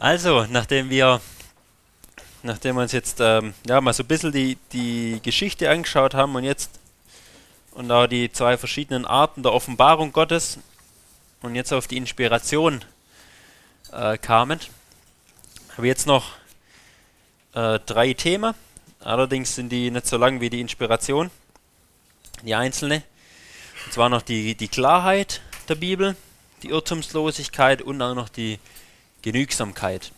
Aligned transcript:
Also, 0.00 0.46
nachdem 0.48 0.90
wir, 0.90 1.20
nachdem 2.44 2.76
wir 2.76 2.82
uns 2.82 2.92
jetzt 2.92 3.18
ähm, 3.20 3.52
ja, 3.66 3.80
mal 3.80 3.92
so 3.92 4.04
ein 4.04 4.06
bisschen 4.06 4.30
die, 4.30 4.56
die 4.72 5.18
Geschichte 5.24 5.68
angeschaut 5.68 6.14
haben 6.14 6.36
und 6.36 6.44
jetzt 6.44 6.78
und 7.72 7.90
auch 7.90 8.06
die 8.06 8.30
zwei 8.30 8.56
verschiedenen 8.56 9.04
Arten 9.04 9.42
der 9.42 9.52
Offenbarung 9.52 10.12
Gottes 10.12 10.60
und 11.42 11.56
jetzt 11.56 11.72
auf 11.72 11.88
die 11.88 11.96
Inspiration 11.96 12.84
äh, 13.90 14.16
kamen, 14.18 14.60
habe 15.72 15.86
ich 15.88 15.90
jetzt 15.90 16.06
noch 16.06 16.30
äh, 17.54 17.80
drei 17.84 18.12
Themen. 18.12 18.54
Allerdings 19.00 19.56
sind 19.56 19.70
die 19.70 19.90
nicht 19.90 20.06
so 20.06 20.16
lang 20.16 20.40
wie 20.40 20.48
die 20.48 20.60
Inspiration, 20.60 21.28
die 22.44 22.54
einzelne. 22.54 23.02
Und 23.84 23.92
zwar 23.92 24.08
noch 24.08 24.22
die, 24.22 24.54
die 24.54 24.68
Klarheit 24.68 25.40
der 25.68 25.74
Bibel, 25.74 26.14
die 26.62 26.68
Irrtumslosigkeit 26.68 27.82
und 27.82 28.00
auch 28.00 28.14
noch 28.14 28.28
die 28.28 28.60
Genügsamkeit. 29.22 30.12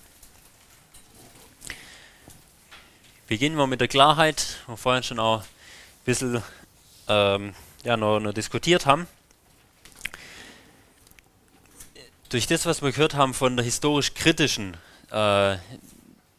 Beginnen 3.27 3.57
wir 3.57 3.67
mit 3.67 3.81
der 3.81 3.89
Klarheit, 3.89 4.59
wo 4.67 4.73
wir 4.73 4.77
vorhin 4.77 5.03
schon 5.03 5.19
auch 5.21 5.41
ein 5.41 5.47
bisschen 6.05 6.43
ähm, 7.09 7.55
ja, 7.85 7.97
noch, 7.97 8.21
noch 8.21 8.35
diskutiert 8.35 8.87
haben. 8.87 9.07
Durch 12.29 12.47
das, 12.47 12.67
was 12.67 12.83
wir 12.83 12.93
gehört 12.93 13.15
haben 13.15 13.35
von 13.35 13.57
der 13.57 13.65
historisch-kritischen 13.65 14.77
äh, 15.11 15.57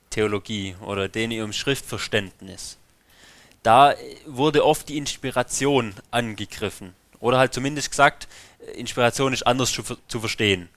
Theologie 0.09 0.75
oder 0.81 1.09
den 1.09 1.31
ihrem 1.31 1.53
Schriftverständnis, 1.53 2.77
da 3.63 3.93
wurde 4.25 4.65
oft 4.65 4.89
die 4.89 4.97
Inspiration 4.97 5.93
angegriffen. 6.09 6.93
Oder 7.19 7.37
halt 7.37 7.53
zumindest 7.53 7.91
gesagt, 7.91 8.27
Inspiration 8.75 9.33
ist 9.33 9.45
anders 9.45 9.71
zu, 9.71 9.83
zu 9.83 10.19
verstehen. 10.19 10.69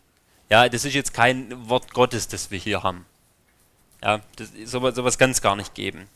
Ja, 0.51 0.69
das 0.69 0.84
ist 0.84 0.95
jetzt 0.95 1.15
kein 1.15 1.69
Wort 1.69 1.93
Gottes, 1.93 2.29
das 2.29 2.51
wir 2.51 2.59
hier 2.59 2.83
haben. 2.83 3.07
Ja, 4.02 4.21
das 4.37 4.51
sowas, 4.65 4.95
sowas 4.95 5.19
kann 5.19 5.30
es 5.30 5.41
gar 5.41 5.57
nicht 5.57 5.75
geben. 5.75 6.09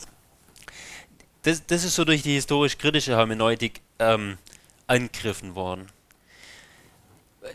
Das, 1.43 1.65
das 1.65 1.83
ist 1.83 1.95
so 1.95 2.05
durch 2.05 2.21
die 2.21 2.33
historisch-kritische 2.33 3.15
Hermeneutik 3.15 3.81
ähm, 3.97 4.37
angegriffen 4.87 5.55
worden. 5.55 5.87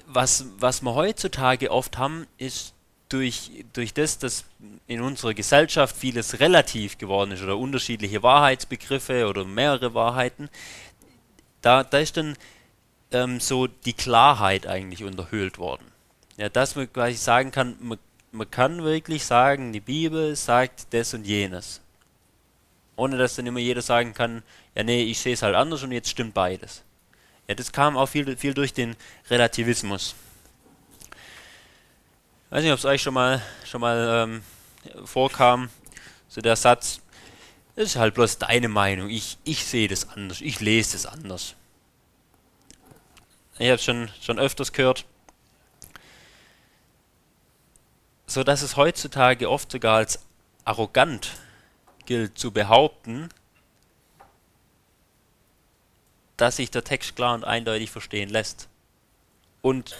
Was, 0.07 0.47
was 0.59 0.83
wir 0.83 0.95
heutzutage 0.95 1.71
oft 1.71 1.99
haben, 1.99 2.27
ist 2.39 2.75
durch, 3.09 3.65
durch 3.75 3.95
das, 3.95 4.19
dass 4.19 4.45
in 4.87 5.01
unserer 5.01 5.35
Gesellschaft 5.35 5.95
vieles 5.97 6.41
relativ 6.41 6.99
geworden 6.99 7.33
ist 7.33 7.43
oder 7.43 7.57
unterschiedliche 7.57 8.23
Wahrheitsbegriffe 8.23 9.29
oder 9.29 9.45
mehrere 9.45 9.95
Wahrheiten, 9.95 10.49
da, 11.61 11.85
da 11.85 11.99
ist 11.99 12.17
dann 12.17 12.37
ähm, 13.13 13.39
so 13.39 13.67
die 13.69 13.93
Klarheit 13.93 14.67
eigentlich 14.67 15.05
unterhöhlt 15.05 15.59
worden. 15.59 15.94
Ja, 16.37 16.49
dass 16.49 16.75
man 16.75 16.93
quasi 16.93 17.15
sagen 17.17 17.51
kann, 17.53 17.77
man, 17.81 17.99
man 18.33 18.51
kann 18.51 18.83
wirklich 18.83 19.25
sagen, 19.25 19.73
die 19.73 19.81
Bibel 19.81 20.35
sagt 20.35 20.93
das 20.93 21.15
und 21.15 21.25
jenes. 21.25 21.81
Ohne 22.97 23.17
dass 23.17 23.37
dann 23.37 23.47
immer 23.47 23.61
jeder 23.61 23.83
sagen 23.83 24.15
kann, 24.15 24.43
ja 24.75 24.83
nee, 24.83 25.03
ich 25.05 25.21
sehe 25.21 25.35
es 25.35 25.43
halt 25.43 25.55
anders 25.55 25.83
und 25.83 25.93
jetzt 25.93 26.11
stimmt 26.11 26.35
beides. 26.35 26.83
Ja, 27.47 27.55
das 27.55 27.73
kam 27.73 27.97
auch 27.97 28.07
viel, 28.07 28.37
viel 28.37 28.55
durch 28.55 28.73
den 28.73 28.97
Relativismus. 29.31 30.15
Ich 32.47 32.53
weiß 32.53 32.63
nicht, 32.63 32.73
ob 32.73 32.79
es 32.79 32.85
euch 32.85 33.03
schon 33.03 33.15
mal, 33.15 33.43
schon 33.65 33.81
mal 33.81 34.29
ähm, 34.29 34.43
vorkam, 35.05 35.69
so 36.29 36.41
der 36.41 36.57
Satz, 36.57 37.01
das 37.77 37.87
ist 37.87 37.97
halt 37.97 38.15
bloß 38.15 38.39
deine 38.39 38.69
Meinung, 38.69 39.11
ich, 39.11 39.39
ich 39.45 39.65
sehe 39.65 39.89
das 39.89 40.09
anders, 40.09 40.41
ich 40.41 40.61
lese 40.61 40.93
das 40.93 41.07
anders. 41.07 41.55
Ich 43.59 43.67
habe 43.67 43.75
es 43.75 43.85
schon, 43.85 44.09
schon 44.21 44.39
öfters 44.39 44.73
gehört. 44.73 45.05
So 48.35 48.43
dass 48.43 48.63
es 48.63 48.77
heutzutage 48.77 49.49
oft 49.49 49.71
sogar 49.71 49.99
als 49.99 50.19
arrogant 50.65 51.31
gilt 52.05 52.37
zu 52.37 52.51
behaupten, 52.51 53.29
dass 56.37 56.57
sich 56.57 56.71
der 56.71 56.83
Text 56.83 57.15
klar 57.15 57.35
und 57.35 57.45
eindeutig 57.45 57.93
verstehen 57.93 58.29
lässt. 58.29 58.69
Und 59.63 59.97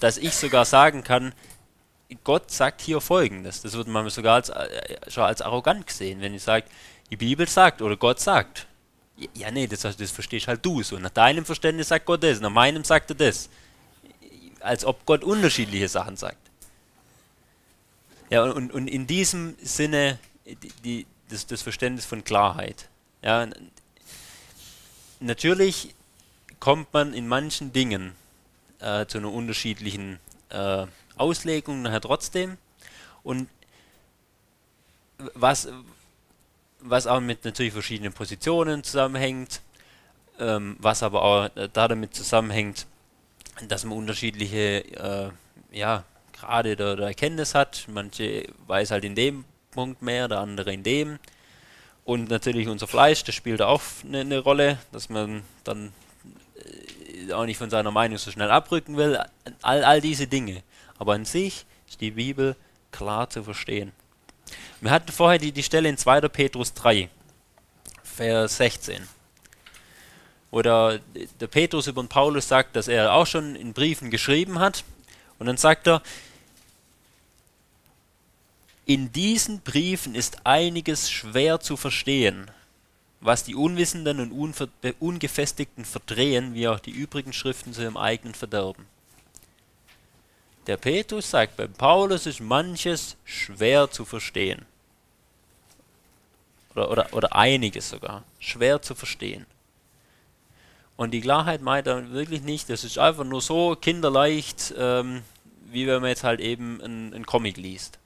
dass 0.00 0.16
ich 0.16 0.34
sogar 0.34 0.64
sagen 0.64 1.04
kann, 1.04 1.34
Gott 2.24 2.50
sagt 2.50 2.80
hier 2.80 3.02
folgendes. 3.02 3.60
Das 3.60 3.74
wird 3.74 3.86
man 3.86 4.08
sogar 4.08 4.36
als, 4.36 4.48
äh, 4.48 5.10
schon 5.10 5.24
als 5.24 5.42
arrogant 5.42 5.86
gesehen, 5.86 6.22
wenn 6.22 6.34
ich 6.34 6.42
sage, 6.42 6.64
die 7.10 7.16
Bibel 7.16 7.46
sagt 7.46 7.82
oder 7.82 7.96
Gott 7.98 8.18
sagt. 8.18 8.66
Ja, 9.34 9.50
nee, 9.50 9.66
das, 9.66 9.82
das 9.82 10.10
verstehst 10.10 10.48
halt 10.48 10.64
du 10.64 10.82
so. 10.82 10.98
Nach 10.98 11.10
deinem 11.10 11.44
Verständnis 11.44 11.88
sagt 11.88 12.06
Gott 12.06 12.22
das, 12.22 12.40
nach 12.40 12.50
meinem 12.50 12.82
sagt 12.82 13.10
er 13.10 13.16
das. 13.16 13.50
Als 14.60 14.86
ob 14.86 15.04
Gott 15.04 15.22
unterschiedliche 15.22 15.88
Sachen 15.88 16.16
sagt. 16.16 16.41
Ja, 18.32 18.44
und, 18.44 18.72
und 18.72 18.88
in 18.88 19.06
diesem 19.06 19.56
Sinne 19.60 20.18
die, 20.46 20.72
die, 20.82 21.06
das, 21.28 21.46
das 21.46 21.60
Verständnis 21.60 22.06
von 22.06 22.24
Klarheit. 22.24 22.88
Ja, 23.20 23.46
natürlich 25.20 25.94
kommt 26.58 26.94
man 26.94 27.12
in 27.12 27.28
manchen 27.28 27.74
Dingen 27.74 28.12
äh, 28.78 29.04
zu 29.04 29.18
einer 29.18 29.30
unterschiedlichen 29.30 30.18
äh, 30.48 30.86
Auslegung 31.18 31.82
nachher 31.82 32.00
trotzdem. 32.00 32.56
Und 33.22 33.50
was, 35.34 35.68
was 36.80 37.06
auch 37.06 37.20
mit 37.20 37.44
natürlich 37.44 37.74
verschiedenen 37.74 38.14
Positionen 38.14 38.82
zusammenhängt, 38.82 39.60
ähm, 40.38 40.78
was 40.78 41.02
aber 41.02 41.22
auch 41.22 41.50
damit 41.74 42.14
zusammenhängt, 42.14 42.86
dass 43.68 43.84
man 43.84 43.98
unterschiedliche 43.98 44.86
äh, 44.96 45.30
ja, 45.70 46.06
Grade 46.42 46.74
der, 46.74 46.96
der 46.96 47.06
Erkenntnis 47.06 47.54
hat. 47.54 47.84
Manche 47.86 48.48
weiß 48.66 48.90
halt 48.90 49.04
in 49.04 49.14
dem 49.14 49.44
Punkt 49.70 50.02
mehr, 50.02 50.26
der 50.26 50.40
andere 50.40 50.72
in 50.72 50.82
dem. 50.82 51.20
Und 52.04 52.30
natürlich 52.30 52.66
unser 52.66 52.88
Fleisch, 52.88 53.22
das 53.22 53.36
spielt 53.36 53.62
auch 53.62 53.80
eine, 54.04 54.20
eine 54.20 54.38
Rolle, 54.40 54.78
dass 54.90 55.08
man 55.08 55.44
dann 55.62 55.92
äh, 57.28 57.32
auch 57.32 57.46
nicht 57.46 57.58
von 57.58 57.70
seiner 57.70 57.92
Meinung 57.92 58.18
so 58.18 58.32
schnell 58.32 58.50
abrücken 58.50 58.96
will. 58.96 59.20
All, 59.62 59.84
all 59.84 60.00
diese 60.00 60.26
Dinge. 60.26 60.64
Aber 60.98 61.14
an 61.14 61.24
sich 61.24 61.64
ist 61.88 62.00
die 62.00 62.10
Bibel 62.10 62.56
klar 62.90 63.30
zu 63.30 63.44
verstehen. 63.44 63.92
Wir 64.80 64.90
hatten 64.90 65.12
vorher 65.12 65.38
die, 65.38 65.52
die 65.52 65.62
Stelle 65.62 65.88
in 65.88 65.96
2. 65.96 66.22
Petrus 66.22 66.74
3, 66.74 67.08
Vers 68.02 68.56
16. 68.56 69.06
Oder 70.50 70.98
der 71.40 71.46
Petrus 71.46 71.86
über 71.86 72.02
den 72.02 72.08
Paulus 72.08 72.48
sagt, 72.48 72.74
dass 72.74 72.88
er 72.88 73.14
auch 73.14 73.28
schon 73.28 73.54
in 73.54 73.72
Briefen 73.72 74.10
geschrieben 74.10 74.58
hat. 74.58 74.82
Und 75.38 75.46
dann 75.46 75.56
sagt 75.56 75.86
er, 75.86 76.02
in 78.84 79.12
diesen 79.12 79.60
Briefen 79.60 80.14
ist 80.14 80.44
einiges 80.44 81.10
schwer 81.10 81.60
zu 81.60 81.76
verstehen, 81.76 82.50
was 83.20 83.44
die 83.44 83.54
Unwissenden 83.54 84.20
und 84.20 84.32
Ungefestigten 84.98 85.84
verdrehen, 85.84 86.54
wie 86.54 86.66
auch 86.66 86.80
die 86.80 86.90
übrigen 86.90 87.32
Schriften 87.32 87.72
zu 87.72 87.82
ihrem 87.82 87.96
eigenen 87.96 88.34
Verderben. 88.34 88.86
Der 90.66 90.76
Petrus 90.76 91.30
sagt, 91.30 91.56
beim 91.56 91.72
Paulus 91.72 92.26
ist 92.26 92.40
manches 92.40 93.16
schwer 93.24 93.90
zu 93.90 94.04
verstehen. 94.04 94.64
Oder, 96.74 96.90
oder, 96.90 97.08
oder 97.12 97.36
einiges 97.36 97.90
sogar. 97.90 98.24
Schwer 98.38 98.80
zu 98.82 98.94
verstehen. 98.94 99.46
Und 100.96 101.12
die 101.12 101.20
Klarheit 101.20 101.62
meint 101.62 101.86
er 101.86 102.10
wirklich 102.10 102.42
nicht, 102.42 102.68
das 102.70 102.84
ist 102.84 102.98
einfach 102.98 103.24
nur 103.24 103.40
so 103.40 103.76
kinderleicht, 103.76 104.74
ähm, 104.76 105.22
wie 105.66 105.86
wenn 105.86 106.00
man 106.00 106.10
jetzt 106.10 106.24
halt 106.24 106.40
eben 106.40 106.80
einen 106.80 107.26
Comic 107.26 107.56
liest. 107.56 107.98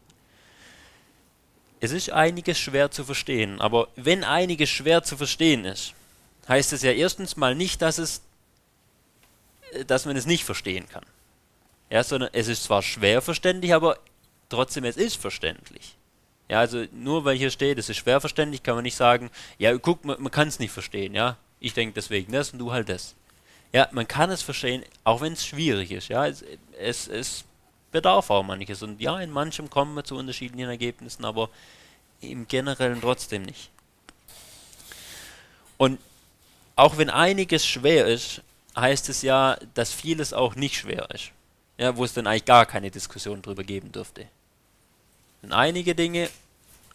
Es 1.86 1.92
ist 1.92 2.10
einiges 2.10 2.58
schwer 2.58 2.90
zu 2.90 3.04
verstehen, 3.04 3.60
aber 3.60 3.86
wenn 3.94 4.24
einiges 4.24 4.68
schwer 4.68 5.04
zu 5.04 5.16
verstehen 5.16 5.64
ist, 5.64 5.94
heißt 6.48 6.72
es 6.72 6.82
ja 6.82 6.90
erstens 6.90 7.36
mal 7.36 7.54
nicht, 7.54 7.80
dass 7.80 7.98
es 7.98 8.22
äh, 9.70 9.84
dass 9.84 10.04
man 10.04 10.16
es 10.16 10.26
nicht 10.26 10.42
verstehen 10.42 10.88
kann. 10.88 11.04
Ja, 11.88 12.02
sondern 12.02 12.30
es 12.32 12.48
ist 12.48 12.64
zwar 12.64 12.82
schwer 12.82 13.22
verständlich, 13.22 13.72
aber 13.72 14.00
trotzdem 14.48 14.82
es 14.82 14.96
ist 14.96 15.14
verständlich. 15.14 15.96
Ja, 16.48 16.58
also 16.58 16.86
nur 16.90 17.24
weil 17.24 17.36
hier 17.36 17.52
steht, 17.52 17.78
es 17.78 17.88
ist 17.88 17.98
schwer 17.98 18.20
verständlich, 18.20 18.64
kann 18.64 18.74
man 18.74 18.82
nicht 18.82 18.96
sagen, 18.96 19.30
ja, 19.56 19.72
guck, 19.78 20.04
man, 20.04 20.20
man 20.20 20.32
kann 20.32 20.48
es 20.48 20.58
nicht 20.58 20.72
verstehen, 20.72 21.14
ja. 21.14 21.36
Ich 21.60 21.72
denke 21.72 21.94
deswegen 21.94 22.32
das 22.32 22.52
und 22.52 22.58
du 22.58 22.72
halt 22.72 22.88
das. 22.88 23.14
Ja, 23.72 23.86
man 23.92 24.08
kann 24.08 24.30
es 24.30 24.42
verstehen, 24.42 24.82
auch 25.04 25.20
wenn 25.20 25.34
es 25.34 25.46
schwierig 25.46 25.92
ist, 25.92 26.08
ja. 26.08 26.26
Es, 26.26 26.44
es, 26.80 27.06
es 27.06 27.44
bedarf 27.96 28.28
auch 28.28 28.42
manches. 28.42 28.82
Und 28.82 29.00
ja, 29.00 29.18
in 29.20 29.30
manchem 29.30 29.70
kommen 29.70 29.94
wir 29.94 30.04
zu 30.04 30.16
unterschiedlichen 30.16 30.68
Ergebnissen, 30.68 31.24
aber 31.24 31.48
im 32.20 32.46
Generellen 32.46 33.00
trotzdem 33.00 33.42
nicht. 33.42 33.70
Und 35.78 35.98
auch 36.76 36.98
wenn 36.98 37.08
einiges 37.08 37.66
schwer 37.66 38.06
ist, 38.06 38.42
heißt 38.76 39.08
es 39.08 39.22
ja, 39.22 39.56
dass 39.72 39.94
vieles 39.94 40.34
auch 40.34 40.56
nicht 40.56 40.76
schwer 40.76 41.08
ist. 41.10 41.30
Ja, 41.78 41.96
wo 41.96 42.04
es 42.04 42.12
dann 42.12 42.26
eigentlich 42.26 42.44
gar 42.44 42.66
keine 42.66 42.90
Diskussion 42.90 43.40
drüber 43.40 43.64
geben 43.64 43.92
dürfte. 43.92 44.26
Und 45.40 45.52
einige 45.52 45.94
Dinge 45.94 46.28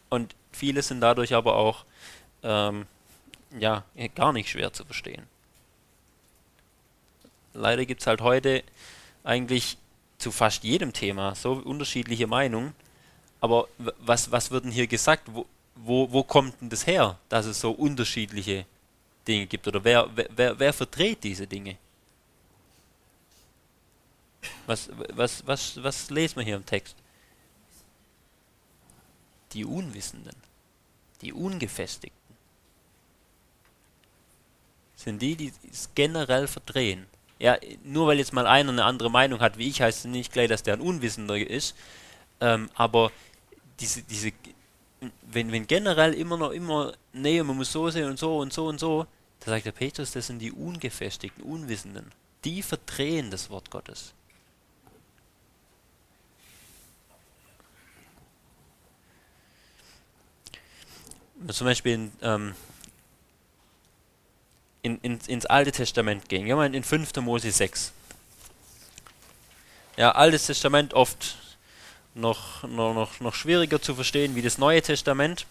und 0.10 0.36
viele 0.52 0.84
sind 0.84 1.02
dadurch 1.02 1.34
aber 1.34 1.56
auch 1.56 1.84
ähm, 2.44 2.86
ja, 3.58 3.84
gar 4.14 4.34
nicht 4.34 4.50
schwer 4.50 4.72
zu 4.72 4.86
verstehen. 4.86 5.24
Leider 7.54 7.86
gibt 7.86 8.02
es 8.02 8.08
halt 8.08 8.22
heute 8.22 8.64
eigentlich 9.24 9.78
zu 10.22 10.32
fast 10.32 10.64
jedem 10.64 10.94
Thema 10.94 11.36
so 11.36 11.54
unterschiedliche 11.54 12.28
Meinungen, 12.28 12.74
Aber 13.42 13.68
was, 13.78 14.32
was 14.32 14.52
wird 14.52 14.66
denn 14.66 14.72
hier 14.72 14.88
gesagt? 14.88 15.24
Wo, 15.34 15.48
wo, 15.76 16.12
wo 16.12 16.24
kommt 16.24 16.62
denn 16.62 16.70
das 16.70 16.86
her, 16.86 17.18
dass 17.28 17.48
es 17.48 17.60
so 17.60 17.72
unterschiedliche 17.72 18.66
Dinge 19.28 19.48
gibt? 19.48 19.68
Oder 19.68 19.84
wer, 19.84 20.10
wer, 20.16 20.60
wer 20.60 20.74
verdreht 20.74 21.24
diese 21.24 21.48
Dinge? 21.48 21.76
Was, 24.68 24.90
was, 25.14 25.46
was, 25.46 25.84
was 25.84 26.10
lesen 26.12 26.38
wir 26.38 26.44
hier 26.44 26.56
im 26.56 26.66
Text? 26.66 26.96
Die 29.54 29.66
Unwissenden, 29.66 30.36
die 31.22 31.34
Ungefestigten 31.34 32.20
sind 34.96 35.20
die, 35.20 35.36
die 35.36 35.52
es 35.72 35.90
generell 35.96 36.48
verdrehen. 36.48 37.08
Ja, 37.42 37.58
nur 37.84 38.06
weil 38.06 38.20
jetzt 38.20 38.34
mal 38.34 38.46
einer 38.46 38.70
eine 38.70 38.86
andere 38.86 39.10
Meinung 39.10 39.40
hat 39.40 39.58
wie 39.58 39.68
ich, 39.68 39.82
heißt 39.82 40.00
es 40.00 40.06
nicht 40.06 40.32
gleich, 40.32 40.48
dass 40.48 40.62
der 40.62 40.76
ein 40.76 40.82
Unwissender 40.82 41.36
ist. 41.36 41.76
Ähm, 42.40 42.70
aber 42.76 43.12
diese, 43.80 44.04
diese, 44.04 44.32
wenn, 45.24 45.52
wenn 45.52 45.66
generell 45.66 46.14
immer 46.14 46.38
noch 46.38 46.52
immer, 46.52 46.94
nee, 47.14 47.42
man 47.42 47.58
muss 47.58 47.72
so 47.72 47.90
sehen 47.90 48.12
und 48.12 48.20
so 48.20 48.38
und 48.38 48.54
so 48.54 48.68
und 48.68 48.80
so, 48.80 49.08
da 49.40 49.50
sagt 49.50 49.66
der 49.66 49.72
Petrus, 49.72 50.12
das 50.12 50.28
sind 50.28 50.38
die 50.38 50.52
Ungefestigten, 50.52 51.42
Unwissenden. 51.42 52.12
Die 52.46 52.62
verdrehen 52.62 53.32
das 53.32 53.50
Wort 53.50 53.72
Gottes. 53.72 54.14
Zum 61.48 61.66
Beispiel 61.66 61.94
in, 61.94 62.12
ähm, 62.22 62.54
in, 64.82 64.98
in, 65.02 65.20
ins 65.28 65.46
Alte 65.46 65.72
Testament 65.72 66.30
gehen. 66.30 66.46
Gehen 66.46 66.58
wir 66.58 66.66
in 66.66 66.84
5. 66.84 67.16
Mose 67.18 67.52
6. 67.52 67.94
Ja, 69.98 70.12
Altes 70.12 70.48
Testament 70.48 70.94
oft 70.94 71.38
noch, 72.14 72.64
noch, 72.64 72.94
noch, 72.94 73.20
noch 73.20 73.36
schwieriger 73.36 73.82
zu 73.82 73.96
verstehen 73.96 74.36
wie 74.36 74.42
das 74.42 74.58
Neue 74.58 74.82
Testament. 74.82 75.46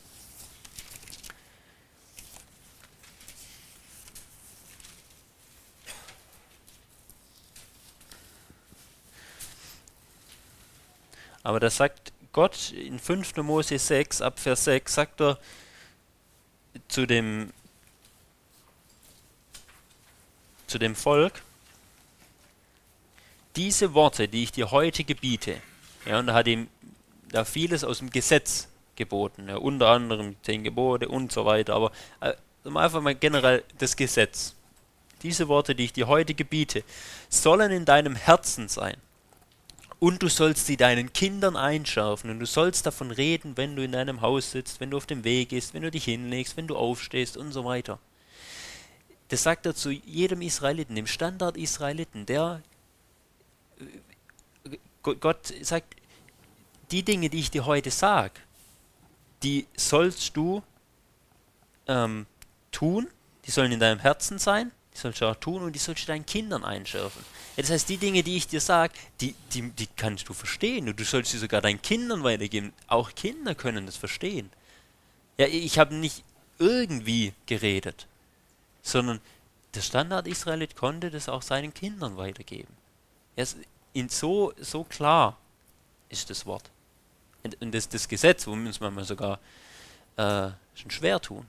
Aber 11.42 11.58
da 11.58 11.70
sagt 11.70 12.12
Gott 12.32 12.72
in 12.72 12.98
5. 12.98 13.36
Mose 13.36 13.78
6, 13.78 14.20
ab 14.20 14.38
Vers 14.38 14.64
6, 14.64 14.94
sagt 14.94 15.20
er 15.20 15.38
zu 16.88 17.06
dem 17.06 17.52
zu 20.70 20.78
dem 20.78 20.94
Volk, 20.94 21.42
diese 23.56 23.92
Worte, 23.94 24.28
die 24.28 24.44
ich 24.44 24.52
dir 24.52 24.70
heute 24.70 25.04
gebiete, 25.04 25.56
ja, 26.06 26.20
und 26.20 26.28
da 26.28 26.34
hat 26.34 26.46
ihm 26.46 26.68
da 27.28 27.44
vieles 27.44 27.84
aus 27.84 27.98
dem 27.98 28.10
Gesetz 28.10 28.68
geboten, 28.96 29.48
ja, 29.48 29.56
unter 29.56 29.88
anderem 29.88 30.36
zehn 30.42 30.62
Gebote 30.62 31.08
und 31.08 31.32
so 31.32 31.44
weiter, 31.44 31.74
aber 31.74 31.92
äh, 32.20 32.34
einfach 32.64 33.02
mal 33.02 33.14
generell 33.14 33.64
das 33.78 33.96
Gesetz. 33.96 34.54
Diese 35.22 35.48
Worte, 35.48 35.74
die 35.74 35.84
ich 35.84 35.92
dir 35.92 36.06
heute 36.06 36.34
gebiete, 36.34 36.84
sollen 37.28 37.72
in 37.72 37.84
deinem 37.84 38.14
Herzen 38.14 38.68
sein. 38.68 38.96
Und 39.98 40.22
du 40.22 40.28
sollst 40.28 40.66
sie 40.66 40.78
deinen 40.78 41.12
Kindern 41.12 41.56
einschärfen 41.56 42.30
und 42.30 42.38
du 42.38 42.46
sollst 42.46 42.86
davon 42.86 43.10
reden, 43.10 43.58
wenn 43.58 43.76
du 43.76 43.84
in 43.84 43.92
deinem 43.92 44.22
Haus 44.22 44.52
sitzt, 44.52 44.80
wenn 44.80 44.90
du 44.90 44.96
auf 44.96 45.04
dem 45.04 45.24
Weg 45.24 45.50
gehst, 45.50 45.74
wenn 45.74 45.82
du 45.82 45.90
dich 45.90 46.04
hinlegst, 46.04 46.56
wenn 46.56 46.66
du 46.66 46.76
aufstehst 46.76 47.36
und 47.36 47.52
so 47.52 47.66
weiter. 47.66 47.98
Das 49.30 49.44
sagt 49.44 49.64
er 49.64 49.74
zu 49.74 49.90
jedem 49.90 50.42
Israeliten, 50.42 50.96
dem 50.96 51.06
Standard-Israeliten, 51.06 52.26
der 52.26 52.62
äh, 53.78 54.76
Gott 55.02 55.54
sagt, 55.62 55.94
die 56.90 57.04
Dinge, 57.04 57.30
die 57.30 57.38
ich 57.38 57.50
dir 57.50 57.64
heute 57.64 57.92
sage, 57.92 58.34
die 59.44 59.66
sollst 59.76 60.36
du 60.36 60.62
ähm, 61.86 62.26
tun, 62.72 63.08
die 63.46 63.52
sollen 63.52 63.70
in 63.70 63.78
deinem 63.78 64.00
Herzen 64.00 64.40
sein, 64.40 64.72
die 64.92 64.98
sollst 64.98 65.20
du 65.20 65.26
auch 65.26 65.36
tun 65.36 65.62
und 65.62 65.72
die 65.74 65.78
sollst 65.78 66.02
du 66.02 66.06
deinen 66.08 66.26
Kindern 66.26 66.64
einschärfen. 66.64 67.24
Ja, 67.56 67.62
das 67.62 67.70
heißt, 67.70 67.88
die 67.88 67.98
Dinge, 67.98 68.24
die 68.24 68.36
ich 68.36 68.48
dir 68.48 68.60
sage, 68.60 68.92
die, 69.20 69.36
die, 69.54 69.70
die 69.70 69.86
kannst 69.96 70.28
du 70.28 70.34
verstehen 70.34 70.88
und 70.88 70.98
du 70.98 71.04
sollst 71.04 71.30
sie 71.30 71.38
sogar 71.38 71.60
deinen 71.60 71.80
Kindern 71.80 72.24
weitergeben. 72.24 72.72
Auch 72.88 73.14
Kinder 73.14 73.54
können 73.54 73.86
das 73.86 73.96
verstehen. 73.96 74.50
Ja, 75.38 75.46
ich 75.46 75.78
habe 75.78 75.94
nicht 75.94 76.24
irgendwie 76.58 77.32
geredet 77.46 78.08
sondern 78.82 79.20
der 79.74 79.82
Standard-Israelit 79.82 80.76
konnte 80.76 81.10
das 81.10 81.28
auch 81.28 81.42
seinen 81.42 81.72
Kindern 81.72 82.16
weitergeben. 82.16 82.74
Es, 83.36 83.56
in 83.92 84.08
so, 84.08 84.52
so 84.58 84.84
klar 84.84 85.36
ist 86.08 86.30
das 86.30 86.46
Wort. 86.46 86.70
Und, 87.42 87.60
und 87.60 87.72
das, 87.72 87.88
das 87.88 88.08
Gesetz, 88.08 88.46
womit 88.46 88.66
uns 88.68 88.80
manchmal 88.80 89.04
sogar 89.04 89.38
äh, 90.16 90.50
schon 90.74 90.90
schwer 90.90 91.20
tun. 91.20 91.46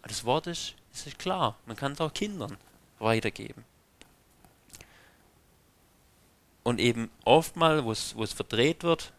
Aber 0.00 0.08
das 0.08 0.24
Wort 0.24 0.46
ist, 0.46 0.74
ist 0.92 1.18
klar. 1.18 1.56
Man 1.66 1.76
kann 1.76 1.92
es 1.92 2.00
auch 2.00 2.12
Kindern 2.12 2.56
weitergeben. 2.98 3.64
Und 6.62 6.80
eben 6.80 7.10
oftmals, 7.24 8.14
wo 8.14 8.22
es 8.22 8.32
verdreht 8.32 8.82
wird, 8.82 9.12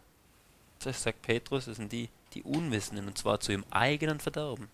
sagt 0.78 1.22
Petrus, 1.22 1.66
das 1.66 1.76
sind 1.76 1.92
die, 1.92 2.08
die 2.34 2.42
Unwissenden, 2.42 3.06
und 3.06 3.16
zwar 3.16 3.40
zu 3.40 3.52
ihrem 3.52 3.64
eigenen 3.70 4.20
Verderben. 4.20 4.68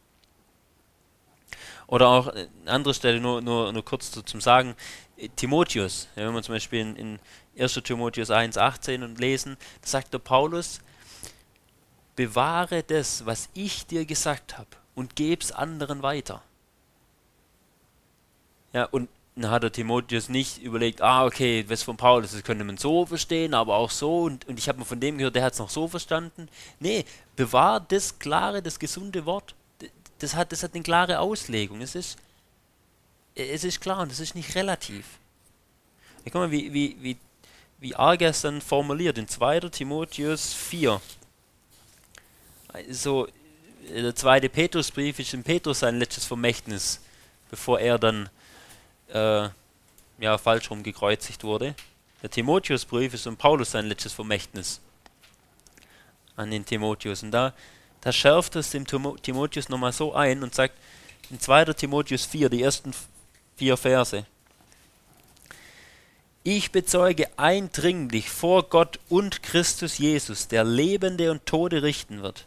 Oder 1.90 2.08
auch 2.08 2.28
eine 2.28 2.48
andere 2.66 2.94
Stelle, 2.94 3.20
nur, 3.20 3.42
nur, 3.42 3.72
nur 3.72 3.84
kurz 3.84 4.12
zu, 4.12 4.22
zum 4.22 4.40
Sagen, 4.40 4.76
Timotheus, 5.34 6.06
ja, 6.14 6.24
wenn 6.24 6.34
wir 6.34 6.42
zum 6.42 6.54
Beispiel 6.54 6.80
in, 6.80 6.94
in 6.94 7.18
1. 7.58 7.74
Timotheus 7.82 8.30
1,18 8.30 9.02
und 9.02 9.18
lesen, 9.18 9.56
da 9.82 9.88
sagt 9.88 10.14
der 10.14 10.20
Paulus, 10.20 10.80
bewahre 12.14 12.84
das, 12.84 13.26
was 13.26 13.48
ich 13.54 13.86
dir 13.86 14.04
gesagt 14.06 14.56
habe 14.56 14.68
und 14.94 15.16
geb's 15.16 15.50
anderen 15.50 16.04
weiter. 16.04 16.42
Ja, 18.72 18.84
und 18.84 19.08
dann 19.34 19.50
hat 19.50 19.64
der 19.64 19.72
Timotheus 19.72 20.28
nicht 20.28 20.62
überlegt, 20.62 21.02
ah, 21.02 21.24
okay, 21.24 21.64
was 21.66 21.82
von 21.82 21.96
Paulus, 21.96 22.30
das 22.30 22.44
könnte 22.44 22.62
man 22.62 22.76
so 22.76 23.04
verstehen, 23.04 23.52
aber 23.52 23.74
auch 23.74 23.90
so, 23.90 24.22
und, 24.22 24.46
und 24.46 24.60
ich 24.60 24.68
habe 24.68 24.78
mal 24.78 24.84
von 24.84 25.00
dem 25.00 25.18
gehört, 25.18 25.34
der 25.34 25.42
hat 25.42 25.54
es 25.54 25.58
noch 25.58 25.70
so 25.70 25.88
verstanden. 25.88 26.48
Nee, 26.78 27.04
bewahr 27.34 27.80
das 27.80 28.20
klare, 28.20 28.62
das 28.62 28.78
gesunde 28.78 29.26
Wort 29.26 29.56
das 30.22 30.34
hat, 30.34 30.52
das 30.52 30.62
hat 30.62 30.74
eine 30.74 30.82
klare 30.82 31.18
Auslegung. 31.18 31.80
Es 31.80 31.94
ist, 31.94 32.18
es 33.34 33.64
ist 33.64 33.80
klar 33.80 34.00
und 34.00 34.12
es 34.12 34.20
ist 34.20 34.34
nicht 34.34 34.54
relativ. 34.54 35.04
Guck 36.24 36.34
mal, 36.34 36.50
wie, 36.50 36.72
wie, 36.72 36.96
wie, 37.00 37.16
wie 37.78 37.94
arg 37.96 38.20
er 38.22 38.30
es 38.30 38.42
dann 38.42 38.60
formuliert 38.60 39.18
in 39.18 39.26
2. 39.26 39.60
Timotheus 39.70 40.52
4. 40.52 41.00
Also, 42.68 43.28
der 43.88 44.14
zweite 44.14 44.48
Petrusbrief 44.48 45.18
ist 45.18 45.34
in 45.34 45.42
Petrus 45.42 45.80
sein 45.80 45.98
letztes 45.98 46.24
Vermächtnis, 46.26 47.00
bevor 47.50 47.80
er 47.80 47.98
dann 47.98 48.28
äh, 49.08 49.48
ja, 50.18 50.38
falsch 50.38 50.70
rum 50.70 50.82
gekreuzigt 50.82 51.42
wurde. 51.42 51.74
Der 52.22 52.30
Timotheusbrief 52.30 53.14
ist 53.14 53.26
in 53.26 53.36
Paulus 53.36 53.70
sein 53.72 53.86
letztes 53.86 54.12
Vermächtnis 54.12 54.80
an 56.36 56.50
den 56.50 56.64
Timotheus. 56.64 57.22
Und 57.22 57.30
da 57.30 57.54
da 58.00 58.12
schärft 58.12 58.56
es 58.56 58.70
dem 58.70 58.86
Timotheus 58.86 59.68
nochmal 59.68 59.92
so 59.92 60.14
ein 60.14 60.42
und 60.42 60.54
sagt 60.54 60.74
in 61.30 61.38
2. 61.38 61.66
Timotheus 61.66 62.24
4, 62.24 62.48
die 62.48 62.62
ersten 62.62 62.92
vier 63.56 63.76
Verse. 63.76 64.26
Ich 66.42 66.72
bezeuge 66.72 67.28
eindringlich 67.36 68.30
vor 68.30 68.62
Gott 68.70 68.98
und 69.08 69.42
Christus 69.42 69.98
Jesus, 69.98 70.48
der 70.48 70.64
Lebende 70.64 71.30
und 71.30 71.44
Tode 71.44 71.82
richten 71.82 72.22
wird, 72.22 72.46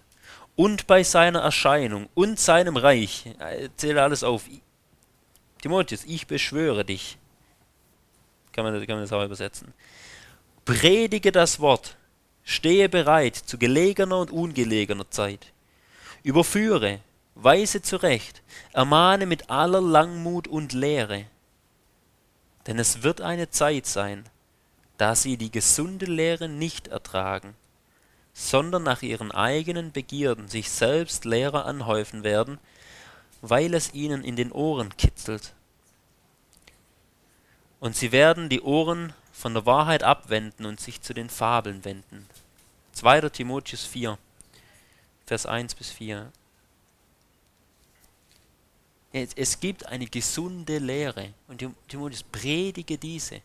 und 0.56 0.88
bei 0.88 1.04
seiner 1.04 1.42
Erscheinung 1.42 2.10
und 2.16 2.40
seinem 2.40 2.76
Reich, 2.76 3.26
zähle 3.78 4.02
alles 4.02 4.24
auf. 4.24 4.46
Timotheus, 5.62 6.04
ich 6.06 6.28
beschwöre 6.28 6.84
dich. 6.84 7.18
Kann 8.52 8.66
man, 8.66 8.74
kann 8.86 8.96
man 8.96 9.04
das 9.04 9.14
auch 9.14 9.24
übersetzen. 9.24 9.74
Predige 10.66 11.32
das 11.32 11.60
Wort, 11.60 11.96
Stehe 12.44 12.90
bereit 12.90 13.36
zu 13.36 13.58
gelegener 13.58 14.20
und 14.20 14.32
ungelegener 14.32 15.10
Zeit. 15.10 15.54
Überführe, 16.24 17.00
weise 17.36 17.82
zurecht, 17.82 18.42
ermahne 18.74 19.26
mit 19.26 19.50
aller 19.50 19.82
Langmut 19.82 20.48
und 20.48 20.74
Lehre. 20.74 21.26
Denn 22.68 22.80
es 22.80 23.04
wird 23.04 23.22
eine 23.22 23.50
Zeit 23.50 23.86
sein, 23.86 24.26
da 24.98 25.16
sie 25.16 25.38
die 25.38 25.52
gesunde 25.52 26.06
Lehre 26.06 26.48
nicht 26.48 26.88
ertragen, 26.88 27.56
sondern 28.34 28.84
nach 28.84 29.02
ihren 29.02 29.32
eigenen 29.32 29.92
Begierden 29.92 30.48
sich 30.48 30.70
selbst 30.70 31.26
Lehrer 31.26 31.66
anhäufen 31.66 32.24
werden, 32.24 32.60
weil 33.42 33.74
es 33.74 33.94
ihnen 33.94 34.24
in 34.24 34.36
den 34.36 34.52
Ohren 34.52 34.96
kitzelt. 34.98 35.54
Und 37.80 37.96
sie 37.96 38.12
werden 38.14 38.48
die 38.48 38.62
Ohren 38.62 39.14
von 39.34 39.54
der 39.54 39.66
Wahrheit 39.66 40.04
abwenden 40.04 40.66
und 40.66 40.80
sich 40.80 41.02
zu 41.02 41.14
den 41.14 41.30
Fabeln 41.30 41.84
wenden. 41.84 42.26
2. 42.94 43.30
Timotheus 43.30 43.84
4, 43.84 44.18
Vers 45.26 45.46
1 45.46 45.76
bis 45.76 45.90
4. 45.90 46.32
Es 49.12 49.60
gibt 49.60 49.86
eine 49.86 50.08
gesunde 50.08 50.78
Lehre 50.78 51.34
und 51.48 51.64
Timotheus 51.88 52.24
predige 52.24 52.98
diese. 52.98 53.42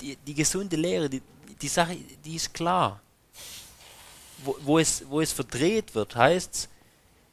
Die, 0.00 0.16
die 0.16 0.34
gesunde 0.34 0.76
Lehre, 0.76 1.08
die, 1.08 1.22
die 1.60 1.68
Sache, 1.68 1.96
die 2.24 2.36
ist 2.36 2.54
klar. 2.54 3.00
wo, 4.44 4.56
wo, 4.62 4.78
es, 4.78 5.04
wo 5.08 5.20
es 5.20 5.32
verdreht 5.32 5.94
wird, 5.94 6.16
heißt 6.16 6.54
es, 6.54 6.68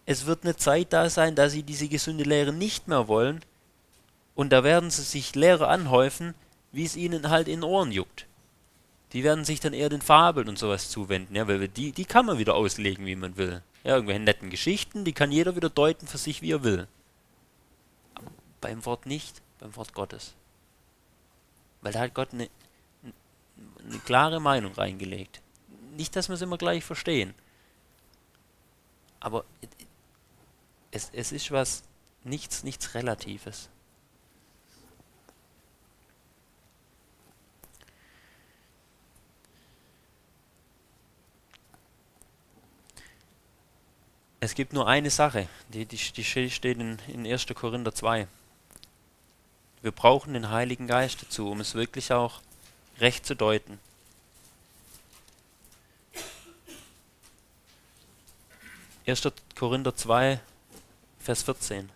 es 0.10 0.26
wird 0.26 0.44
eine 0.44 0.56
Zeit 0.56 0.94
da 0.94 1.10
sein, 1.10 1.36
da 1.36 1.50
sie 1.50 1.64
diese 1.64 1.88
gesunde 1.88 2.24
Lehre 2.24 2.54
nicht 2.54 2.88
mehr 2.88 3.08
wollen. 3.08 3.44
Und 4.36 4.52
da 4.52 4.64
werden 4.64 4.90
sie 4.90 5.02
sich 5.02 5.36
Lehre 5.36 5.68
anhäufen, 5.68 6.34
wie 6.78 6.86
es 6.86 6.96
ihnen 6.96 7.32
halt 7.32 7.48
in 7.48 7.62
den 7.62 7.64
Ohren 7.64 7.92
juckt. 7.92 8.28
Die 9.12 9.24
werden 9.24 9.46
sich 9.46 9.60
dann 9.60 9.74
eher 9.74 9.90
den 9.90 10.00
Fabeln 10.00 10.48
und 10.48 10.60
sowas 10.60 10.92
zuwenden, 10.92 11.36
ja, 11.36 11.48
weil 11.48 11.68
die, 11.68 11.92
die 11.92 12.06
kann 12.06 12.28
man 12.28 12.38
wieder 12.38 12.54
auslegen, 12.54 13.08
wie 13.08 13.16
man 13.16 13.36
will. 13.36 13.64
Ja, 13.84 13.96
irgendwelche 13.96 14.22
netten 14.22 14.52
Geschichten, 14.52 15.04
die 15.04 15.14
kann 15.14 15.32
jeder 15.32 15.56
wieder 15.56 15.72
deuten 15.72 16.06
für 16.06 16.20
sich, 16.20 16.44
wie 16.44 16.52
er 16.52 16.64
will. 16.64 16.88
Aber 18.14 18.30
beim 18.62 18.86
Wort 18.86 19.08
nicht, 19.08 19.42
beim 19.58 19.76
Wort 19.76 19.96
Gottes. 19.96 20.36
Weil 21.82 21.94
da 21.94 22.02
hat 22.02 22.14
Gott 22.14 22.32
eine, 22.32 22.48
eine 23.84 24.00
klare 24.06 24.40
Meinung 24.40 24.74
reingelegt. 24.74 25.42
Nicht, 25.96 26.16
dass 26.16 26.30
wir 26.30 26.36
es 26.36 26.44
immer 26.44 26.60
gleich 26.60 26.84
verstehen. 26.84 27.34
Aber 29.20 29.46
es, 30.92 31.10
es 31.12 31.32
ist 31.32 31.50
was, 31.50 31.82
nichts, 32.24 32.64
nichts 32.64 32.94
Relatives. 32.94 33.70
Es 44.40 44.54
gibt 44.54 44.74
nur 44.74 44.88
eine 44.88 45.10
Sache, 45.10 45.48
die, 45.70 45.86
die, 45.86 45.98
die 45.98 46.24
steht 46.24 46.78
in, 46.78 47.00
in 47.08 47.26
1. 47.26 47.48
Korinther 47.56 47.94
2. 47.94 48.28
Wir 49.82 49.92
brauchen 49.92 50.34
den 50.34 50.50
Heiligen 50.50 50.86
Geist 50.86 51.24
dazu, 51.24 51.50
um 51.50 51.60
es 51.60 51.74
wirklich 51.74 52.12
auch 52.14 52.42
recht 53.00 53.26
zu 53.26 53.36
deuten. 53.36 53.80
Erster 59.06 59.32
Korinther 59.56 59.96
2, 59.96 60.40
Vers 61.20 61.44
14. 61.44 61.90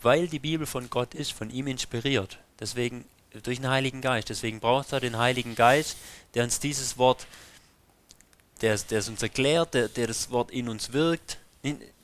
Weil 0.00 0.26
die 0.28 0.38
Bibel 0.38 0.66
von 0.66 0.88
Gott 0.88 1.14
ist, 1.14 1.32
von 1.32 1.50
ihm 1.50 1.66
inspiriert, 1.66 2.38
deswegen 2.60 3.04
durch 3.42 3.58
den 3.58 3.68
Heiligen 3.68 4.00
Geist, 4.00 4.28
deswegen 4.28 4.60
braucht 4.60 4.92
er 4.92 5.00
den 5.00 5.18
Heiligen 5.18 5.54
Geist, 5.54 5.96
der 6.34 6.44
uns 6.44 6.60
dieses 6.60 6.96
Wort 6.96 7.26
der, 7.26 7.32
der 8.62 8.74
es 8.74 9.08
uns 9.08 9.22
erklärt, 9.22 9.74
der, 9.74 9.88
der 9.88 10.06
das 10.06 10.30
Wort 10.30 10.50
in 10.50 10.68
uns 10.68 10.92
wirkt. 10.92 11.38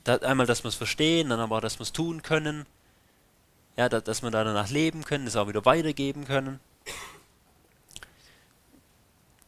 Einmal, 0.05 0.45
dass 0.45 0.63
wir 0.63 0.69
es 0.69 0.75
verstehen, 0.75 1.29
dann 1.29 1.39
aber, 1.39 1.61
dass 1.61 1.79
wir 1.79 1.83
es 1.83 1.93
tun 1.93 2.21
können. 2.21 2.65
Ja, 3.77 3.87
dass 3.87 4.21
wir 4.21 4.29
danach 4.29 4.69
leben 4.69 5.05
können, 5.05 5.25
das 5.25 5.37
auch 5.37 5.47
wieder 5.47 5.65
weitergeben 5.65 6.25
können. 6.25 6.59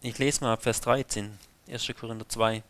Ich 0.02 0.18
lese 0.18 0.42
mal 0.42 0.54
ab 0.54 0.64
Vers 0.64 0.82
13, 0.82 1.38
1. 1.70 1.92
Korinther 2.00 2.28
2. 2.28 2.64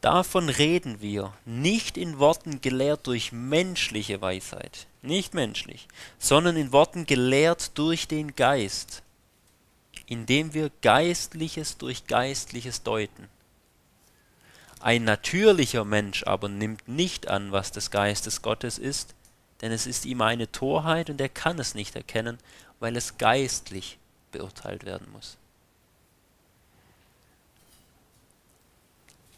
Davon 0.00 0.48
reden 0.48 1.00
wir, 1.00 1.32
nicht 1.44 1.96
in 1.96 2.18
Worten 2.18 2.60
gelehrt 2.60 3.06
durch 3.06 3.32
menschliche 3.32 4.20
Weisheit, 4.20 4.86
nicht 5.00 5.32
menschlich, 5.32 5.88
sondern 6.18 6.56
in 6.56 6.72
Worten 6.72 7.06
gelehrt 7.06 7.78
durch 7.78 8.08
den 8.08 8.36
Geist, 8.36 9.02
indem 10.06 10.54
wir 10.54 10.70
Geistliches 10.82 11.78
durch 11.78 12.06
Geistliches 12.06 12.82
deuten. 12.82 13.28
Ein 14.80 15.04
natürlicher 15.04 15.84
Mensch 15.84 16.24
aber 16.24 16.48
nimmt 16.48 16.88
nicht 16.88 17.28
an, 17.28 17.52
was 17.52 17.72
des 17.72 17.90
Geistes 17.90 18.42
Gottes 18.42 18.78
ist, 18.78 19.14
denn 19.62 19.72
es 19.72 19.86
ist 19.86 20.04
ihm 20.04 20.20
eine 20.20 20.50
Torheit 20.52 21.08
und 21.08 21.20
er 21.20 21.30
kann 21.30 21.58
es 21.58 21.74
nicht 21.74 21.96
erkennen, 21.96 22.38
weil 22.80 22.96
es 22.96 23.16
geistlich 23.16 23.98
beurteilt 24.30 24.84
werden 24.84 25.10
muss. 25.12 25.38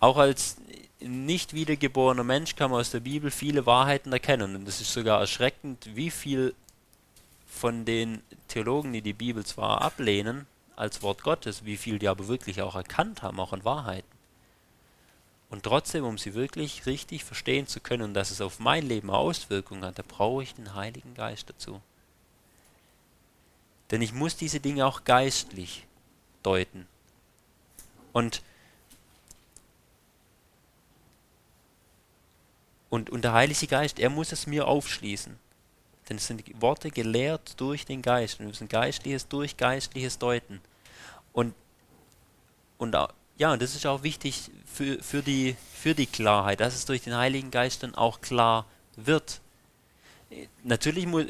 Auch 0.01 0.17
als 0.17 0.57
nicht 1.01 1.53
wiedergeborener 1.55 2.25
Mensch 2.25 2.57
kann 2.57 2.71
man 2.71 2.81
aus 2.81 2.91
der 2.91 3.01
Bibel 3.01 3.31
viele 3.31 3.67
Wahrheiten 3.67 4.13
erkennen. 4.13 4.57
Und 4.57 4.69
es 4.69 4.81
ist 4.81 4.93
sogar 4.93 5.21
erschreckend, 5.21 5.95
wie 5.95 6.11
viel 6.11 6.55
von 7.47 7.85
den 7.85 8.23
Theologen, 8.49 8.93
die 8.93 9.03
die 9.03 9.13
Bibel 9.13 9.45
zwar 9.45 9.83
ablehnen, 9.83 10.47
als 10.77 11.03
Wort 11.03 11.23
Gottes, 11.23 11.65
wie 11.65 11.77
viel 11.77 11.99
die 11.99 12.09
aber 12.09 12.29
wirklich 12.29 12.63
auch 12.63 12.75
erkannt 12.75 13.23
haben, 13.23 13.41
auch 13.41 13.53
an 13.53 13.65
Wahrheiten. 13.65 14.17
Und 15.49 15.63
trotzdem, 15.63 16.05
um 16.05 16.19
sie 16.19 16.35
wirklich 16.35 16.87
richtig 16.87 17.25
verstehen 17.25 17.67
zu 17.67 17.81
können, 17.81 18.15
dass 18.15 18.31
es 18.31 18.41
auf 18.41 18.59
mein 18.59 18.87
Leben 18.87 19.11
Auswirkungen 19.11 19.85
hat, 19.85 19.99
da 19.99 20.03
brauche 20.07 20.43
ich 20.43 20.55
den 20.55 20.75
Heiligen 20.75 21.15
Geist 21.15 21.49
dazu. 21.49 21.81
Denn 23.91 24.03
ich 24.03 24.13
muss 24.13 24.37
diese 24.37 24.61
Dinge 24.61 24.85
auch 24.87 25.05
geistlich 25.05 25.87
deuten. 26.43 26.87
Und, 28.13 28.43
und, 32.91 33.11
und 33.11 33.23
der 33.23 33.33
Heilige 33.33 33.69
Geist, 33.69 34.01
er 34.01 34.11
muss 34.11 34.33
es 34.33 34.47
mir 34.47 34.67
aufschließen. 34.67 35.39
Denn 36.09 36.19
es 36.19 36.27
sind 36.27 36.43
Worte 36.61 36.91
gelehrt 36.91 37.61
durch 37.61 37.85
den 37.85 38.03
Geist. 38.03 38.39
Wir 38.39 38.47
müssen 38.47 38.69
Geistliches 38.69 39.29
durch 39.29 39.57
Geistliches 39.57 40.19
deuten. 40.19 40.61
Und, 41.33 41.55
und 42.79 42.97
ja, 43.39 43.53
und 43.53 43.61
das 43.61 43.75
ist 43.75 43.87
auch 43.87 44.03
wichtig 44.03 44.51
für, 44.65 45.03
für, 45.03 45.23
die, 45.23 45.57
für 45.75 45.95
die 45.95 46.07
Klarheit, 46.07 46.61
dass 46.61 46.75
es 46.75 46.87
durch 46.87 47.03
den 47.03 47.17
Heiligen 47.17 47.51
Geist 47.51 47.83
dann 47.83 47.95
auch 47.95 48.21
klar 48.21 48.67
wird. 48.97 49.41
Natürlich 50.63 51.07
mu, 51.07 51.25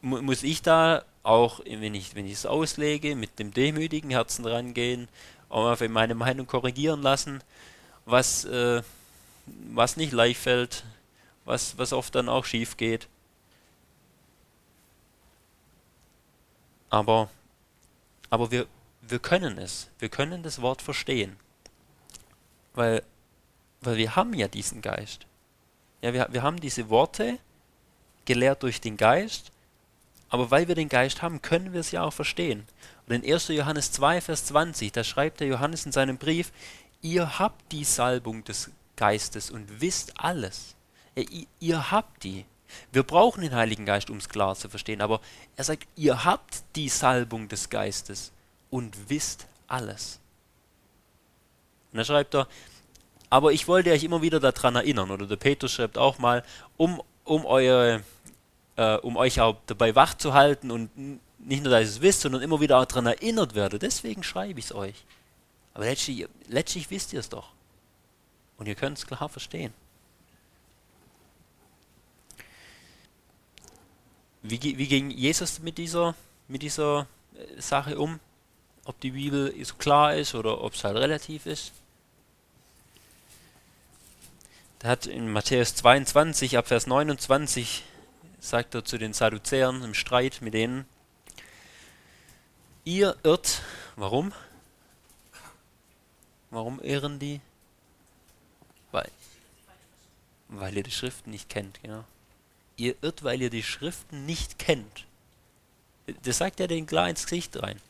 mu, 0.00 0.22
muss 0.22 0.42
ich 0.42 0.62
da 0.62 1.04
auch, 1.22 1.60
wenn 1.64 1.94
ich 1.94 2.14
wenn 2.14 2.26
es 2.26 2.46
auslege, 2.46 3.16
mit 3.16 3.38
dem 3.38 3.52
demütigen 3.52 4.10
Herzen 4.10 4.46
rangehen, 4.46 5.08
auch 5.48 5.78
mal 5.78 5.88
meine 5.88 6.14
Meinung 6.14 6.46
korrigieren 6.46 7.02
lassen, 7.02 7.42
was, 8.06 8.44
äh, 8.44 8.82
was 9.72 9.96
nicht 9.96 10.12
leicht 10.12 10.40
fällt, 10.40 10.84
was, 11.44 11.76
was 11.76 11.92
oft 11.92 12.14
dann 12.14 12.28
auch 12.28 12.44
schief 12.44 12.76
geht. 12.76 13.08
Aber, 16.90 17.30
aber 18.28 18.50
wir, 18.50 18.66
wir 19.00 19.18
können 19.18 19.58
es. 19.58 19.88
Wir 19.98 20.08
können 20.08 20.42
das 20.42 20.60
Wort 20.60 20.82
verstehen. 20.82 21.36
Weil, 22.74 23.02
weil 23.80 23.96
wir 23.96 24.16
haben 24.16 24.34
ja 24.34 24.48
diesen 24.48 24.82
Geist. 24.82 25.26
Ja, 26.02 26.12
wir, 26.12 26.28
wir 26.30 26.42
haben 26.42 26.60
diese 26.60 26.88
Worte 26.90 27.38
gelehrt 28.24 28.62
durch 28.62 28.80
den 28.80 28.96
Geist, 28.96 29.50
aber 30.28 30.50
weil 30.50 30.68
wir 30.68 30.74
den 30.74 30.88
Geist 30.88 31.22
haben, 31.22 31.42
können 31.42 31.72
wir 31.72 31.80
es 31.80 31.90
ja 31.90 32.04
auch 32.04 32.12
verstehen. 32.12 32.66
Und 33.06 33.14
in 33.14 33.32
1. 33.32 33.48
Johannes 33.48 33.92
2, 33.92 34.20
Vers 34.20 34.44
20, 34.46 34.92
da 34.92 35.02
schreibt 35.02 35.40
der 35.40 35.48
Johannes 35.48 35.86
in 35.86 35.92
seinem 35.92 36.18
Brief, 36.18 36.52
ihr 37.02 37.38
habt 37.38 37.72
die 37.72 37.84
Salbung 37.84 38.44
des 38.44 38.70
Geistes 38.96 39.50
und 39.50 39.80
wisst 39.80 40.20
alles. 40.20 40.76
Ihr, 41.16 41.46
ihr 41.58 41.90
habt 41.90 42.22
die. 42.22 42.44
Wir 42.92 43.02
brauchen 43.02 43.42
den 43.42 43.54
Heiligen 43.54 43.86
Geist, 43.86 44.10
um 44.10 44.18
es 44.18 44.28
klar 44.28 44.54
zu 44.56 44.68
verstehen, 44.68 45.00
aber 45.00 45.20
er 45.56 45.64
sagt, 45.64 45.86
ihr 45.96 46.24
habt 46.24 46.62
die 46.76 46.88
Salbung 46.88 47.48
des 47.48 47.68
Geistes 47.70 48.32
und 48.70 48.96
wisst 49.08 49.46
alles. 49.66 50.20
Und 51.92 51.98
dann 51.98 52.04
schreibt 52.04 52.34
er, 52.34 52.48
aber 53.30 53.52
ich 53.52 53.68
wollte 53.68 53.92
euch 53.92 54.04
immer 54.04 54.22
wieder 54.22 54.40
daran 54.40 54.76
erinnern, 54.76 55.10
oder 55.10 55.26
der 55.26 55.36
Petrus 55.36 55.72
schreibt 55.72 55.98
auch 55.98 56.18
mal, 56.18 56.44
um, 56.76 57.00
um, 57.24 57.44
eure, 57.46 58.02
äh, 58.76 58.96
um 58.96 59.16
euch 59.16 59.40
auch 59.40 59.56
dabei 59.66 59.94
wach 59.94 60.14
zu 60.14 60.34
halten 60.34 60.70
und 60.70 60.90
nicht 61.38 61.62
nur, 61.62 61.70
dass 61.70 61.82
ihr 61.82 61.88
es 61.88 62.00
wisst, 62.00 62.20
sondern 62.22 62.42
immer 62.42 62.60
wieder 62.60 62.78
auch 62.78 62.84
daran 62.84 63.06
erinnert 63.06 63.54
werde. 63.54 63.78
Deswegen 63.78 64.22
schreibe 64.22 64.58
ich 64.58 64.66
es 64.66 64.74
euch. 64.74 65.04
Aber 65.74 65.84
letztlich, 65.84 66.28
letztlich 66.48 66.90
wisst 66.90 67.12
ihr 67.12 67.20
es 67.20 67.28
doch. 67.28 67.50
Und 68.58 68.66
ihr 68.66 68.74
könnt 68.74 68.98
es 68.98 69.06
klar 69.06 69.28
verstehen. 69.28 69.72
Wie, 74.42 74.78
wie 74.78 74.86
ging 74.86 75.10
Jesus 75.10 75.60
mit 75.60 75.76
dieser, 75.76 76.14
mit 76.48 76.62
dieser 76.62 77.06
äh, 77.34 77.60
Sache 77.60 77.98
um? 77.98 78.20
Ob 78.84 78.98
die 79.00 79.10
Bibel 79.10 79.54
so 79.62 79.74
klar 79.74 80.14
ist 80.14 80.34
oder 80.34 80.62
ob 80.62 80.74
es 80.74 80.84
halt 80.84 80.96
relativ 80.96 81.46
ist? 81.46 81.72
Da 84.78 84.88
hat 84.88 85.04
in 85.06 85.30
Matthäus 85.30 85.74
22 85.74 86.56
ab 86.56 86.68
Vers 86.68 86.86
29 86.86 87.84
sagt 88.38 88.74
er 88.74 88.82
zu 88.86 88.96
den 88.96 89.12
Sadduzäern 89.12 89.82
im 89.84 89.92
Streit 89.92 90.40
mit 90.40 90.54
denen, 90.54 90.86
ihr 92.84 93.14
irrt, 93.22 93.60
warum? 93.96 94.32
Warum 96.48 96.80
irren 96.80 97.18
die? 97.18 97.42
Weil, 98.90 99.10
weil 100.48 100.74
ihr 100.74 100.82
die 100.82 100.90
Schriften 100.90 101.30
nicht 101.30 101.50
kennt, 101.50 101.82
genau 101.82 102.04
ihr 102.80 102.94
irrt, 103.02 103.22
weil 103.22 103.42
ihr 103.42 103.50
die 103.50 103.62
Schriften 103.62 104.26
nicht 104.26 104.58
kennt. 104.58 105.06
Das 106.22 106.38
sagt 106.38 106.60
er 106.60 106.68
denen 106.68 106.86
klar 106.86 107.08
ins 107.08 107.24
Gesicht 107.24 107.62
rein. 107.62 107.80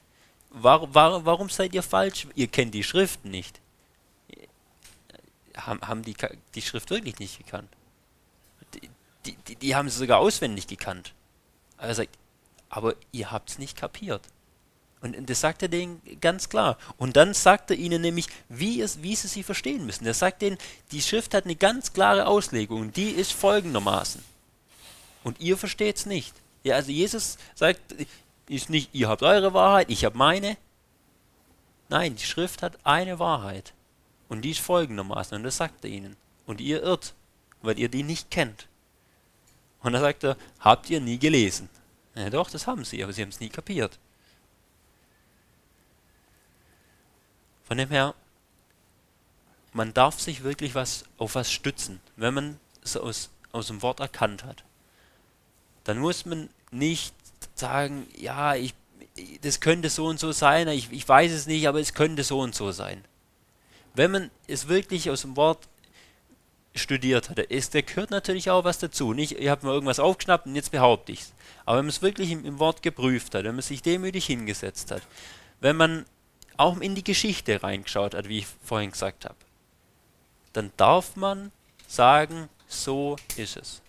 Warum, 0.50 0.94
warum, 0.94 1.25
warum 1.25 1.49
seid 1.49 1.75
ihr 1.75 1.82
falsch? 1.82 2.26
Ihr 2.35 2.49
kennt 2.49 2.75
die 2.75 2.82
Schriften 2.82 3.30
nicht. 3.30 3.61
Haben, 5.56 5.80
haben 5.82 6.02
die 6.02 6.14
die 6.54 6.62
Schrift 6.62 6.90
wirklich 6.90 7.18
nicht 7.18 7.38
gekannt? 7.38 7.68
Die, 9.26 9.37
die, 9.47 9.56
die 9.56 9.75
haben 9.76 9.88
sie 9.88 9.99
sogar 9.99 10.18
auswendig 10.18 10.66
gekannt. 10.66 11.12
Aber 11.76 11.88
er 11.88 11.94
sagt, 11.94 12.18
aber 12.68 12.94
ihr 13.12 13.30
habt 13.30 13.50
es 13.50 13.59
nicht 13.59 13.76
kapiert. 13.76 14.23
Und 15.02 15.30
das 15.30 15.40
sagt 15.40 15.62
er 15.62 15.68
denen 15.68 16.02
ganz 16.20 16.49
klar. 16.49 16.76
Und 16.99 17.16
dann 17.16 17.32
sagt 17.32 17.70
er 17.70 17.76
ihnen 17.76 18.02
nämlich, 18.02 18.26
wie, 18.49 18.82
es, 18.82 19.02
wie 19.02 19.16
sie 19.16 19.28
sie 19.28 19.42
verstehen 19.42 19.87
müssen. 19.87 20.04
Er 20.04 20.14
sagt 20.14 20.42
denen, 20.42 20.59
die 20.92 21.00
Schrift 21.00 21.32
hat 21.32 21.44
eine 21.44 21.56
ganz 21.56 21.92
klare 21.92 22.26
Auslegung. 22.26 22.92
Die 22.92 23.11
ist 23.11 23.32
folgendermaßen. 23.32 24.23
Und 25.24 25.40
ihr 25.40 25.56
versteht 25.56 25.96
es 25.96 26.06
nicht. 26.06 26.34
Ja, 26.62 26.76
also 26.76 26.90
Jesus 26.90 27.38
sagt, 27.54 27.80
ist 28.48 28.70
nicht, 28.70 28.90
ihr 28.92 29.08
habt 29.08 29.22
eure 29.22 29.54
Wahrheit, 29.54 29.90
ich 29.90 30.04
habe 30.04 30.16
meine. 30.16 30.56
Nein, 31.88 32.16
die 32.16 32.24
Schrift 32.24 32.62
hat 32.62 32.78
eine 32.84 33.18
Wahrheit. 33.18 33.72
Und 34.28 34.42
die 34.42 34.50
ist 34.50 34.60
folgendermaßen. 34.60 35.36
Und 35.36 35.42
das 35.42 35.56
sagt 35.56 35.84
er 35.84 35.90
ihnen. 35.90 36.16
Und 36.46 36.60
ihr 36.60 36.82
irrt, 36.82 37.14
weil 37.62 37.78
ihr 37.78 37.88
die 37.88 38.02
nicht 38.02 38.30
kennt. 38.30 38.68
Und 39.82 39.92
da 39.92 40.00
sagt 40.00 40.24
er, 40.24 40.36
habt 40.60 40.90
ihr 40.90 41.00
nie 41.00 41.18
gelesen? 41.18 41.68
Ja, 42.14 42.30
doch, 42.30 42.50
das 42.50 42.66
haben 42.66 42.84
sie, 42.84 43.02
aber 43.02 43.12
sie 43.12 43.22
haben 43.22 43.30
es 43.30 43.40
nie 43.40 43.48
kapiert. 43.48 43.98
Von 47.64 47.78
dem 47.78 47.88
her, 47.88 48.14
man 49.72 49.94
darf 49.94 50.20
sich 50.20 50.42
wirklich 50.42 50.74
was 50.74 51.04
auf 51.18 51.34
was 51.36 51.52
stützen, 51.52 52.00
wenn 52.16 52.34
man 52.34 52.60
es 52.82 52.96
aus, 52.96 53.30
aus 53.52 53.68
dem 53.68 53.82
Wort 53.82 54.00
erkannt 54.00 54.44
hat. 54.44 54.64
Dann 55.84 55.99
muss 55.99 56.26
man 56.26 56.50
nicht 56.70 57.14
sagen, 57.54 58.06
ja, 58.16 58.54
ich, 58.54 58.75
das 59.42 59.60
könnte 59.60 59.90
so 59.90 60.06
und 60.06 60.18
so 60.18 60.32
sein, 60.32 60.68
ich, 60.68 60.90
ich 60.92 61.08
weiß 61.08 61.32
es 61.32 61.46
nicht, 61.46 61.68
aber 61.68 61.80
es 61.80 61.94
könnte 61.94 62.25
so 62.25 62.40
und 62.40 62.54
so 62.54 62.72
sein. 62.72 63.04
Wenn 63.94 64.10
man 64.10 64.30
es 64.46 64.68
wirklich 64.68 65.10
aus 65.10 65.22
dem 65.22 65.37
Wort 65.37 65.68
studiert 66.75 67.30
hat, 67.30 67.38
ist, 67.38 67.75
da 67.75 67.80
gehört 67.80 68.10
natürlich 68.10 68.50
auch 68.50 68.64
was 68.64 68.78
dazu. 68.78 69.12
Nicht, 69.12 69.32
ich 69.32 69.49
habe 69.49 69.66
mir 69.66 69.72
irgendwas 69.72 69.99
aufgeschnappt 69.99 70.46
und 70.46 70.54
jetzt 70.54 70.70
behaupte 70.70 71.12
ich 71.12 71.22
es. 71.22 71.32
Aber 71.64 71.78
wenn 71.78 71.87
man 71.87 71.90
es 71.90 72.02
wirklich 72.02 72.30
im, 72.30 72.44
im 72.44 72.58
Wort 72.58 72.82
geprüft 72.82 73.34
hat, 73.34 73.44
wenn 73.44 73.54
man 73.54 73.62
sich 73.62 73.82
demütig 73.82 74.26
hingesetzt 74.26 74.90
hat, 74.90 75.02
wenn 75.60 75.76
man 75.76 76.04
auch 76.56 76.78
in 76.78 76.94
die 76.94 77.04
Geschichte 77.04 77.62
reingeschaut 77.62 78.14
hat, 78.14 78.28
wie 78.28 78.38
ich 78.38 78.46
vorhin 78.64 78.92
gesagt 78.92 79.25
habe, 79.25 79.37
dann 80.52 80.72
darf 80.76 81.16
man 81.16 81.52
sagen, 81.87 82.49
so 82.68 83.16
ist 83.37 83.56
es. 83.56 83.82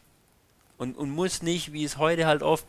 Und, 0.81 0.97
und 0.97 1.11
muss 1.11 1.43
nicht, 1.43 1.73
wie 1.73 1.83
es 1.83 1.97
heute 1.97 2.25
halt 2.25 2.41
oft, 2.41 2.65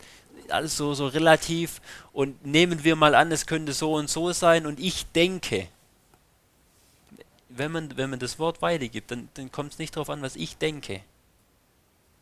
alles 0.49 0.77
so, 0.77 0.93
so 0.93 1.07
relativ 1.07 1.81
und 2.11 2.45
nehmen 2.45 2.83
wir 2.83 2.95
mal 2.95 3.15
an, 3.15 3.31
es 3.31 3.47
könnte 3.47 3.73
so 3.73 3.93
und 3.95 4.07
so 4.07 4.31
sein 4.33 4.67
und 4.67 4.79
ich 4.79 5.07
denke. 5.13 5.67
Wenn 7.49 7.71
man, 7.71 7.97
wenn 7.97 8.11
man 8.11 8.19
das 8.19 8.37
Wort 8.37 8.61
weitergibt, 8.61 9.09
dann, 9.09 9.29
dann 9.33 9.51
kommt 9.51 9.73
es 9.73 9.79
nicht 9.79 9.95
darauf 9.95 10.11
an, 10.11 10.21
was 10.21 10.35
ich 10.35 10.57
denke, 10.57 11.01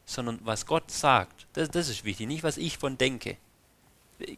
sondern 0.06 0.40
was 0.46 0.66
Gott 0.66 0.90
sagt. 0.90 1.46
Das, 1.52 1.70
das 1.70 1.90
ist 1.90 2.06
wichtig, 2.06 2.26
nicht 2.26 2.44
was 2.44 2.56
ich 2.56 2.78
von 2.78 2.98
denke. 2.98 3.36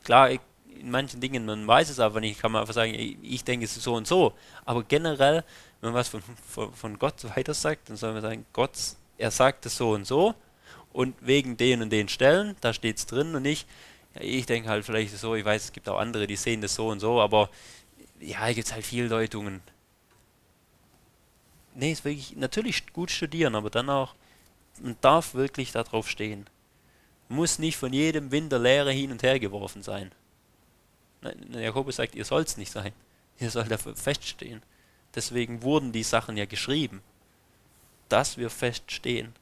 Klar, 0.03 0.31
in 0.31 0.89
manchen 0.89 1.21
Dingen, 1.21 1.45
man 1.45 1.67
weiß 1.67 1.91
es 1.91 1.99
aber 1.99 2.19
nicht, 2.19 2.41
kann 2.41 2.51
man 2.51 2.61
einfach 2.61 2.73
sagen, 2.73 2.95
ich 2.95 3.43
denke 3.43 3.65
es 3.65 3.77
ist 3.77 3.83
so 3.83 3.93
und 3.93 4.07
so. 4.07 4.33
Aber 4.65 4.81
generell, 4.81 5.43
wenn 5.81 5.91
man 5.91 5.99
was 5.99 6.09
von, 6.09 6.23
von, 6.49 6.73
von 6.73 6.97
Gott 6.97 7.23
weiter 7.35 7.53
sagt, 7.53 7.91
dann 7.91 7.97
soll 7.97 8.13
man 8.13 8.23
sagen, 8.23 8.43
Gott, 8.53 8.71
er 9.19 9.29
sagt 9.29 9.67
es 9.67 9.77
so 9.77 9.91
und 9.91 10.07
so 10.07 10.33
und 10.93 11.15
wegen 11.21 11.57
den 11.57 11.81
und 11.81 11.89
den 11.89 12.07
Stellen, 12.07 12.55
da 12.61 12.73
steht 12.73 12.97
es 12.97 13.05
drin 13.05 13.35
und 13.35 13.41
nicht, 13.41 13.67
ja, 14.15 14.21
ich 14.21 14.45
denke 14.45 14.69
halt 14.69 14.85
vielleicht 14.85 15.17
so, 15.17 15.35
ich 15.35 15.43
weiß, 15.43 15.65
es 15.65 15.71
gibt 15.73 15.89
auch 15.89 15.99
andere, 15.99 16.27
die 16.27 16.35
sehen 16.35 16.61
das 16.61 16.75
so 16.75 16.89
und 16.89 16.99
so, 16.99 17.19
aber 17.19 17.49
ja, 18.19 18.45
hier 18.45 18.55
gibt 18.55 18.67
es 18.67 18.73
halt 18.73 18.85
viele 18.85 19.09
Deutungen. 19.09 19.61
Nee, 21.75 21.91
ist 21.91 22.05
wirklich 22.05 22.35
natürlich 22.35 22.93
gut 22.93 23.09
studieren, 23.09 23.55
aber 23.55 23.69
dann 23.69 23.89
auch, 23.89 24.13
man 24.81 24.95
darf 25.01 25.33
wirklich 25.33 25.71
darauf 25.71 26.09
stehen. 26.09 26.47
Muss 27.29 27.57
nicht 27.57 27.77
von 27.77 27.91
jedem 27.91 28.31
Wind 28.31 28.51
der 28.51 28.59
Lehre 28.59 28.91
hin 28.91 29.11
und 29.11 29.23
her 29.23 29.39
geworfen 29.39 29.81
sein. 29.81 30.11
Jakobus 31.51 31.95
sagt, 31.95 32.15
ihr 32.15 32.25
sollt 32.25 32.47
es 32.47 32.57
nicht 32.57 32.71
sein. 32.71 32.91
Ihr 33.39 33.49
sollt 33.49 33.71
dafür 33.71 33.95
feststehen. 33.95 34.61
Deswegen 35.15 35.63
wurden 35.63 35.91
die 35.91 36.03
Sachen 36.03 36.37
ja 36.37 36.45
geschrieben. 36.45 37.01
Dass 38.09 38.37
wir 38.37 38.49
feststehen. 38.49 39.33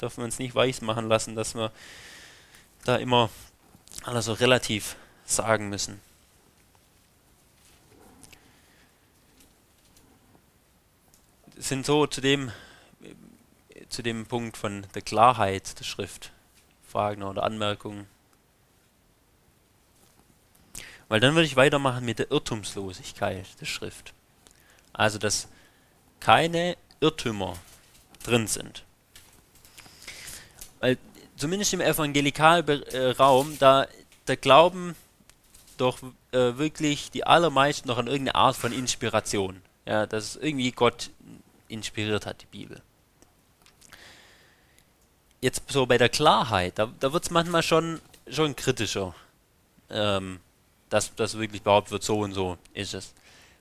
Dürfen 0.00 0.18
wir 0.18 0.24
uns 0.24 0.38
nicht 0.38 0.54
weiß 0.54 0.80
machen 0.82 1.08
lassen, 1.08 1.34
dass 1.34 1.54
wir 1.54 1.72
da 2.84 2.96
immer 2.96 3.30
alles 4.04 4.26
so 4.26 4.32
relativ 4.32 4.96
sagen 5.24 5.68
müssen. 5.68 6.00
Sind 11.56 11.84
so 11.84 12.06
zu 12.06 12.20
dem, 12.20 12.52
zu 13.88 14.02
dem 14.02 14.26
Punkt 14.26 14.56
von 14.56 14.86
der 14.94 15.02
Klarheit 15.02 15.78
der 15.78 15.84
Schrift 15.84 16.32
Fragen 16.88 17.22
oder 17.22 17.42
Anmerkungen. 17.42 18.06
Weil 21.08 21.20
dann 21.20 21.34
würde 21.34 21.46
ich 21.46 21.56
weitermachen 21.56 22.04
mit 22.04 22.18
der 22.18 22.30
Irrtumslosigkeit 22.30 23.46
der 23.60 23.66
Schrift. 23.66 24.14
Also, 24.92 25.18
dass 25.18 25.48
keine 26.20 26.76
Irrtümer 27.00 27.58
drin 28.22 28.46
sind. 28.46 28.84
Weil 30.80 30.98
zumindest 31.36 31.72
im 31.72 31.80
evangelikalen 31.80 32.82
Raum, 33.18 33.56
da, 33.58 33.86
da 34.26 34.34
glauben 34.34 34.94
doch 35.76 35.98
äh, 36.32 36.58
wirklich 36.58 37.10
die 37.10 37.24
allermeisten 37.24 37.88
noch 37.88 37.98
an 37.98 38.06
irgendeine 38.06 38.34
Art 38.34 38.56
von 38.56 38.72
Inspiration. 38.72 39.62
Ja, 39.86 40.06
dass 40.06 40.36
irgendwie 40.36 40.72
Gott 40.72 41.10
inspiriert 41.68 42.26
hat, 42.26 42.42
die 42.42 42.46
Bibel. 42.46 42.82
Jetzt 45.40 45.62
so 45.70 45.86
bei 45.86 45.98
der 45.98 46.08
Klarheit, 46.08 46.78
da, 46.78 46.92
da 47.00 47.12
wird 47.12 47.24
es 47.24 47.30
manchmal 47.30 47.62
schon, 47.62 48.00
schon 48.28 48.56
kritischer. 48.56 49.14
Ähm, 49.88 50.40
dass 50.90 51.14
das 51.14 51.38
wirklich 51.38 51.62
behauptet 51.62 51.92
wird, 51.92 52.02
so 52.02 52.20
und 52.20 52.32
so 52.32 52.58
ist 52.74 52.94
es. 52.94 53.14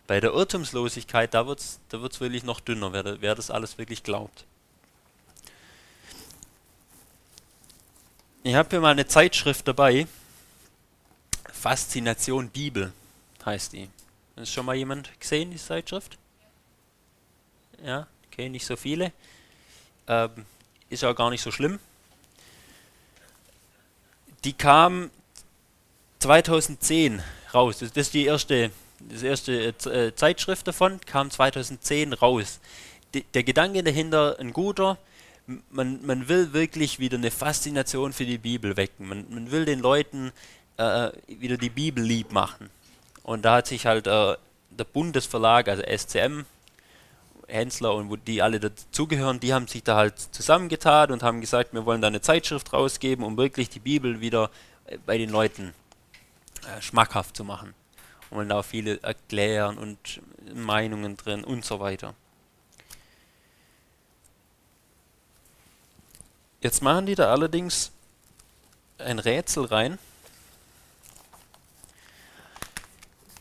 Bei 0.07 0.19
der 0.19 0.31
Irrtumslosigkeit, 0.31 1.33
da 1.33 1.47
wird 1.47 1.59
es 1.59 1.79
da 1.89 2.01
wird's 2.01 2.19
wirklich 2.21 2.43
noch 2.43 2.59
dünner, 2.59 2.93
wer, 2.93 3.21
wer 3.21 3.35
das 3.35 3.51
alles 3.51 3.77
wirklich 3.77 4.03
glaubt. 4.03 4.45
Ich 8.47 8.55
habe 8.55 8.69
hier 8.69 8.79
mal 8.79 8.91
eine 8.91 9.05
Zeitschrift 9.05 9.67
dabei. 9.67 10.07
Faszination 11.51 12.47
Bibel 12.47 12.93
heißt 13.45 13.73
die. 13.73 13.89
Ist 14.37 14.53
schon 14.53 14.65
mal 14.65 14.73
jemand 14.77 15.11
gesehen, 15.19 15.51
die 15.51 15.57
Zeitschrift? 15.57 16.17
Ja, 17.83 18.07
okay, 18.31 18.47
nicht 18.47 18.65
so 18.65 18.77
viele. 18.77 19.11
Ähm, 20.07 20.45
ist 20.89 21.03
auch 21.03 21.13
gar 21.13 21.29
nicht 21.29 21.41
so 21.41 21.51
schlimm. 21.51 21.77
Die 24.45 24.53
kam 24.53 25.11
2010 26.19 27.21
raus. 27.53 27.79
Das, 27.79 27.91
ist 27.91 28.13
die 28.13 28.27
erste, 28.27 28.71
das 29.09 29.23
erste 29.23 29.75
äh, 29.91 30.15
Zeitschrift 30.15 30.65
davon, 30.65 31.01
kam 31.01 31.29
2010 31.29 32.13
raus. 32.13 32.61
Der 33.33 33.43
Gedanke 33.43 33.83
dahinter 33.83 34.37
ein 34.39 34.53
guter. 34.53 34.97
Man, 35.71 36.05
man 36.05 36.27
will 36.27 36.53
wirklich 36.53 36.99
wieder 36.99 37.17
eine 37.17 37.31
Faszination 37.31 38.11
für 38.11 38.25
die 38.25 38.37
Bibel 38.37 38.75
wecken. 38.75 39.07
Man, 39.07 39.25
man 39.29 39.51
will 39.51 39.65
den 39.65 39.79
Leuten 39.79 40.31
äh, 40.77 41.11
wieder 41.27 41.57
die 41.57 41.69
Bibel 41.69 42.03
lieb 42.03 42.31
machen. 42.31 42.69
Und 43.23 43.45
da 43.45 43.55
hat 43.55 43.67
sich 43.67 43.85
halt 43.85 44.07
äh, 44.07 44.35
der 44.69 44.83
Bundesverlag, 44.83 45.67
also 45.67 45.83
SCM, 45.83 46.45
Hensler 47.47 47.95
und 47.95 48.09
wo 48.09 48.17
die 48.17 48.41
alle 48.41 48.59
dazugehören, 48.59 49.39
die 49.39 49.53
haben 49.53 49.67
sich 49.67 49.83
da 49.83 49.95
halt 49.95 50.19
zusammengetan 50.19 51.11
und 51.11 51.23
haben 51.23 51.39
gesagt, 51.41 51.73
wir 51.73 51.85
wollen 51.85 52.01
da 52.01 52.07
eine 52.07 52.21
Zeitschrift 52.21 52.73
rausgeben, 52.73 53.23
um 53.23 53.37
wirklich 53.37 53.69
die 53.69 53.79
Bibel 53.79 54.19
wieder 54.19 54.51
äh, 54.85 54.97
bei 55.05 55.17
den 55.17 55.29
Leuten 55.29 55.73
äh, 56.63 56.81
schmackhaft 56.81 57.37
zu 57.37 57.43
machen. 57.43 57.73
Und 58.29 58.49
da 58.49 58.59
auch 58.59 58.65
viele 58.65 59.01
erklären 59.01 59.77
und 59.77 60.21
Meinungen 60.53 61.15
drin 61.15 61.45
und 61.45 61.63
so 61.63 61.79
weiter. 61.79 62.13
Jetzt 66.61 66.81
machen 66.81 67.05
die 67.05 67.15
da 67.15 67.31
allerdings 67.31 67.91
ein 68.97 69.19
Rätsel 69.19 69.65
rein. 69.65 69.99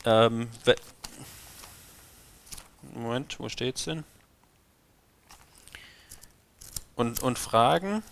Ähm, 0.04 0.50
Moment, 2.94 3.40
wo 3.40 3.48
steht's 3.48 3.84
denn? 3.84 4.04
Und, 6.94 7.22
und 7.22 7.38
fragen, 7.38 8.02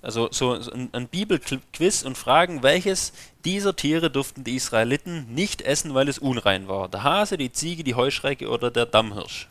Also 0.00 0.28
so, 0.30 0.52
ein, 0.52 0.88
ein 0.92 1.08
Bibelquiz 1.08 2.02
und 2.02 2.16
fragen, 2.16 2.62
welches 2.62 3.12
dieser 3.48 3.74
Tiere 3.74 4.10
durften 4.10 4.44
die 4.44 4.56
Israeliten 4.56 5.32
nicht 5.32 5.62
essen, 5.62 5.94
weil 5.94 6.06
es 6.10 6.18
unrein 6.18 6.68
war? 6.68 6.86
Der 6.90 7.02
Hase, 7.02 7.38
die 7.38 7.50
Ziege, 7.50 7.82
die 7.82 7.94
Heuschrecke 7.94 8.50
oder 8.50 8.70
der 8.70 8.84
Dammhirsch? 8.84 9.48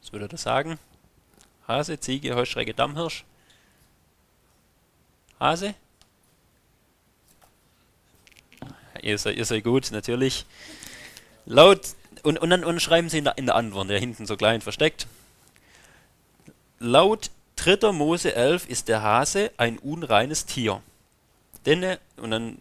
Was 0.00 0.12
würde 0.12 0.28
das 0.28 0.42
sagen? 0.42 0.78
Hase, 1.66 1.98
Ziege, 1.98 2.36
Heuschrecke, 2.36 2.74
Dammhirsch? 2.74 3.24
Hase? 5.40 5.74
Ihr 9.02 9.18
seid, 9.18 9.36
ihr 9.36 9.44
seid 9.44 9.64
gut, 9.64 9.90
natürlich. 9.90 10.46
Laut, 11.44 11.80
und, 12.22 12.38
und 12.38 12.50
dann 12.50 12.62
und 12.62 12.80
schreiben 12.80 13.08
sie 13.08 13.18
in 13.18 13.24
der, 13.24 13.36
in 13.36 13.46
der 13.46 13.56
Antwort, 13.56 13.90
der 13.90 13.98
hinten 13.98 14.26
so 14.26 14.36
klein 14.36 14.60
versteckt. 14.60 15.08
Laut 16.78 17.32
3. 17.56 17.90
Mose 17.90 18.32
11 18.32 18.68
ist 18.68 18.86
der 18.86 19.02
Hase 19.02 19.50
ein 19.56 19.78
unreines 19.78 20.46
Tier. 20.46 20.82
Denn 21.66 21.82
er, 21.82 21.98
und 22.16 22.30
dann 22.30 22.58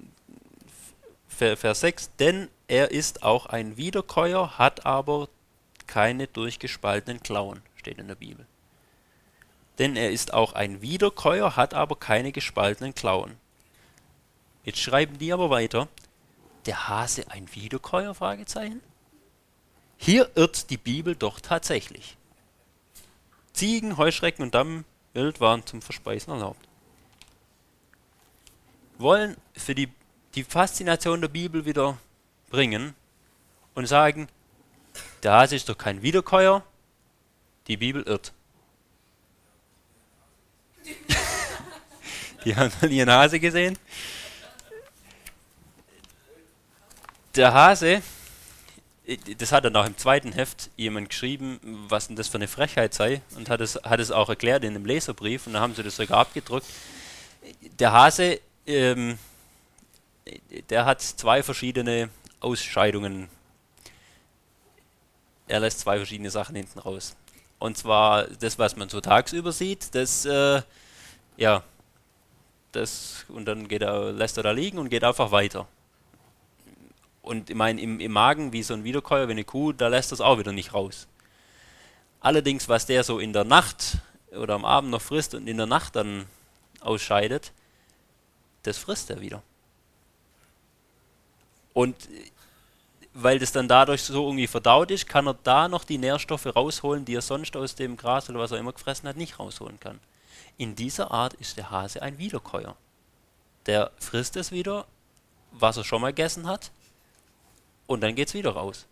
Vers 1.27 1.79
6, 1.79 2.11
denn 2.19 2.49
er 2.67 2.91
ist 2.91 3.23
auch 3.23 3.47
ein 3.47 3.77
Wiederkäuer, 3.77 4.57
hat 4.57 4.85
aber 4.85 5.27
keine 5.87 6.27
durchgespaltenen 6.27 7.21
Klauen, 7.21 7.61
steht 7.75 7.97
in 7.97 8.07
der 8.07 8.15
Bibel. 8.15 8.45
Denn 9.79 9.95
er 9.95 10.11
ist 10.11 10.33
auch 10.33 10.53
ein 10.53 10.81
Wiederkäuer, 10.81 11.55
hat 11.55 11.73
aber 11.73 11.95
keine 11.95 12.31
gespaltenen 12.31 12.93
Klauen. 12.93 13.37
Jetzt 14.63 14.79
schreiben 14.79 15.17
die 15.17 15.33
aber 15.33 15.49
weiter, 15.49 15.87
der 16.67 16.87
Hase 16.87 17.25
ein 17.31 17.53
Wiederkäuer? 17.55 18.13
Fragezeichen. 18.13 18.81
Hier 19.97 20.29
irrt 20.35 20.69
die 20.69 20.77
Bibel 20.77 21.15
doch 21.15 21.39
tatsächlich. 21.39 22.17
Ziegen, 23.53 23.97
Heuschrecken 23.97 24.43
und 24.43 24.55
Dammwild 24.55 25.39
waren 25.39 25.65
zum 25.65 25.81
Verspeisen 25.81 26.33
erlaubt. 26.33 26.67
Wollen 29.01 29.37
für 29.55 29.75
die, 29.75 29.89
die 30.35 30.43
Faszination 30.43 31.21
der 31.21 31.27
Bibel 31.27 31.65
wieder 31.65 31.97
bringen 32.49 32.95
und 33.75 33.87
sagen, 33.87 34.27
der 35.23 35.33
Hase 35.33 35.55
ist 35.55 35.69
doch 35.69 35.77
kein 35.77 36.01
Wiederkäuer, 36.01 36.63
die 37.67 37.77
Bibel 37.77 38.03
irrt. 38.03 38.33
die 42.45 42.55
haben 42.55 42.71
nie 42.89 43.01
einen 43.01 43.11
Hase 43.11 43.39
gesehen. 43.39 43.77
Der 47.35 47.53
Hase 47.53 48.01
das 49.37 49.51
hat 49.51 49.65
dann 49.65 49.75
auch 49.75 49.85
im 49.85 49.97
zweiten 49.97 50.31
Heft 50.31 50.69
jemand 50.77 51.09
geschrieben, 51.09 51.59
was 51.89 52.07
denn 52.07 52.15
das 52.15 52.27
für 52.27 52.37
eine 52.37 52.47
Frechheit 52.47 52.93
sei 52.93 53.21
und 53.35 53.49
hat 53.49 53.61
es, 53.61 53.75
hat 53.75 53.99
es 53.99 54.11
auch 54.11 54.29
erklärt 54.29 54.63
in 54.63 54.75
einem 54.75 54.85
Leserbrief 54.85 55.47
und 55.47 55.53
dann 55.53 55.61
haben 55.61 55.75
sie 55.75 55.83
das 55.83 55.95
sogar 55.95 56.19
abgedruckt. 56.19 56.65
Der 57.79 57.91
Hase, 57.91 58.39
ähm, 58.67 59.17
der 60.69 60.86
hat 60.86 61.02
zwei 61.02 61.43
verschiedene 61.43 62.10
Ausscheidungen. 62.39 63.30
Er 65.47 65.60
lässt 65.60 65.80
zwei 65.80 65.97
verschiedene 65.97 66.32
Sachen 66.32 66.56
hinten 66.56 66.80
raus. 66.80 67.15
Und 67.60 67.78
zwar 67.78 68.24
das, 68.24 68.58
was 68.58 68.76
man 68.76 68.89
so 68.89 69.02
tagsüber 69.02 69.52
sieht, 69.52 69.93
das, 69.93 70.26
äh, 70.26 70.62
ja, 71.38 71.63
das, 72.71 73.26
und 73.28 73.45
dann 73.45 73.67
geht 73.67 73.82
er, 73.82 74.12
lässt 74.12 74.38
er 74.38 74.43
da 74.43 74.52
liegen 74.52 74.80
und 74.80 74.89
geht 74.89 75.04
einfach 75.04 75.32
weiter. 75.32 75.67
Und 77.21 77.50
ich 77.50 77.56
meine, 77.56 77.80
im, 77.80 78.00
im 78.00 78.12
Magen, 78.12 78.52
wie 78.54 78.63
so 78.63 78.74
ein 78.74 78.84
Wiederkäuer, 78.84 79.28
wie 79.28 79.34
eine 79.34 79.43
Kuh, 79.43 79.74
da 79.74 79.89
lässt 79.89 80.12
das 80.12 80.21
auch 80.21 80.39
wieder 80.39 80.52
nicht 80.52 80.74
raus. 80.74 81.08
Allerdings, 82.19 82.67
was 82.69 82.86
der 82.86 83.04
so 83.04 83.19
in 83.19 83.34
der 83.34 83.43
Nacht 83.43 83.97
oder 84.32 84.56
am 84.56 84.65
Abend 84.65 84.91
noch 84.91 85.02
frisst 85.02 85.36
und 85.36 85.47
in 85.47 85.58
der 85.58 85.67
Nacht 85.67 85.95
dann 85.95 86.26
ausscheidet, 86.80 87.52
das 88.63 88.78
frisst 88.78 89.10
er 89.10 89.21
wieder. 89.21 89.41
Und 91.74 91.95
weil 93.13 93.39
das 93.39 93.52
dann 93.52 93.67
dadurch 93.67 94.04
so 94.04 94.26
irgendwie 94.26 94.47
verdaut 94.47 94.91
ist, 94.91 95.08
kann 95.08 95.28
er 95.28 95.34
da 95.34 95.67
noch 95.67 95.84
die 95.84 95.97
Nährstoffe 95.97 96.45
rausholen, 96.45 97.06
die 97.06 97.15
er 97.15 97.21
sonst 97.21 97.56
aus 97.58 97.76
dem 97.76 97.97
Gras 97.97 98.30
oder 98.30 98.39
was 98.39 98.52
er 98.52 98.60
immer 98.60 98.74
gefressen 98.74 99.08
hat, 99.08 99.17
nicht 99.17 99.39
rausholen 99.39 99.80
kann. 99.80 100.00
In 100.58 100.76
dieser 100.76 101.12
Art 101.12 101.34
ist 101.36 101.58
der 101.58 101.71
Hase 101.71 102.02
ein 102.02 102.17
Wiederkäuer. 102.17 102.76
Der 103.65 103.91
frisst 103.97 104.38
es 104.38 104.52
wieder, 104.52 104.86
was 105.52 105.78
er 105.78 105.84
schon 105.84 106.02
mal 106.02 106.13
gegessen 106.13 106.47
hat, 106.47 106.71
und 107.88 108.02
dann 108.02 108.15
geht 108.15 108.30
es 108.30 108.34
wieder 108.34 108.52
raus. 108.52 108.86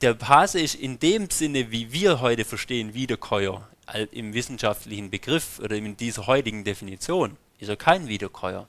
Der 0.00 0.18
Hase 0.18 0.60
ist 0.60 0.74
in 0.74 0.98
dem 0.98 1.30
Sinne, 1.30 1.70
wie 1.70 1.92
wir 1.92 2.20
heute 2.20 2.44
verstehen, 2.44 2.94
Wiederkäuer, 2.94 3.68
im 4.12 4.34
wissenschaftlichen 4.34 5.10
Begriff 5.10 5.58
oder 5.58 5.76
in 5.76 5.96
dieser 5.96 6.26
heutigen 6.26 6.64
Definition, 6.64 7.36
ist 7.58 7.68
er 7.68 7.76
kein 7.76 8.08
Wiederkäuer. 8.08 8.66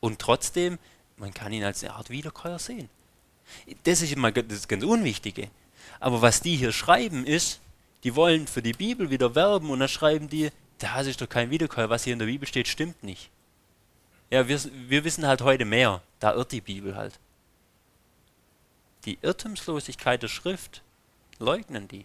Und 0.00 0.18
trotzdem, 0.18 0.78
man 1.16 1.32
kann 1.32 1.52
ihn 1.52 1.64
als 1.64 1.82
eine 1.82 1.94
Art 1.94 2.10
Wiederkäuer 2.10 2.58
sehen. 2.58 2.88
Das 3.84 4.02
ist 4.02 4.12
immer 4.12 4.32
das 4.32 4.68
ganz 4.68 4.84
Unwichtige. 4.84 5.50
Aber 6.00 6.22
was 6.22 6.40
die 6.40 6.56
hier 6.56 6.72
schreiben 6.72 7.26
ist, 7.26 7.60
die 8.02 8.14
wollen 8.14 8.46
für 8.46 8.62
die 8.62 8.72
Bibel 8.72 9.10
wieder 9.10 9.34
werben 9.34 9.70
und 9.70 9.80
dann 9.80 9.88
schreiben 9.88 10.28
die, 10.28 10.50
Hase 10.82 11.10
ist 11.10 11.20
doch 11.20 11.28
kein 11.28 11.50
Wiederkäuer, 11.50 11.88
was 11.88 12.04
hier 12.04 12.12
in 12.12 12.18
der 12.18 12.26
Bibel 12.26 12.46
steht, 12.46 12.68
stimmt 12.68 13.02
nicht. 13.02 13.30
Ja, 14.30 14.48
wir, 14.48 14.60
wir 14.88 15.04
wissen 15.04 15.26
halt 15.26 15.42
heute 15.42 15.64
mehr. 15.64 16.02
Da 16.20 16.34
irrt 16.34 16.52
die 16.52 16.60
Bibel 16.60 16.96
halt. 16.96 17.18
Die 19.04 19.18
Irrtumslosigkeit 19.22 20.22
der 20.22 20.28
Schrift 20.28 20.82
leugnen 21.38 21.88
die. 21.88 22.04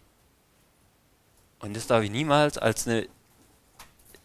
Und 1.59 1.75
das 1.75 1.87
darf 1.87 2.03
ich 2.03 2.11
niemals 2.11 2.57
als 2.57 2.87
eine 2.87 3.07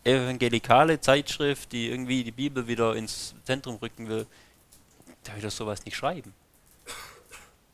evangelikale 0.04 1.00
Zeitschrift, 1.00 1.72
die 1.72 1.88
irgendwie 1.88 2.22
die 2.24 2.32
Bibel 2.32 2.66
wieder 2.66 2.94
ins 2.94 3.34
Zentrum 3.44 3.76
rücken 3.76 4.08
will, 4.08 4.26
darf 5.24 5.36
ich 5.36 5.42
das 5.42 5.56
sowas 5.56 5.84
nicht 5.84 5.96
schreiben. 5.96 6.34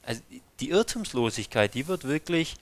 Also 0.02 0.22
die 0.60 0.70
Irrtumslosigkeit, 0.70 1.74
die 1.74 1.86
wird 1.86 2.04
wirklich 2.04 2.56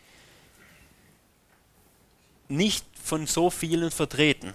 nicht 2.48 2.84
von 3.02 3.26
so 3.26 3.50
vielen 3.50 3.90
vertreten. 3.90 4.54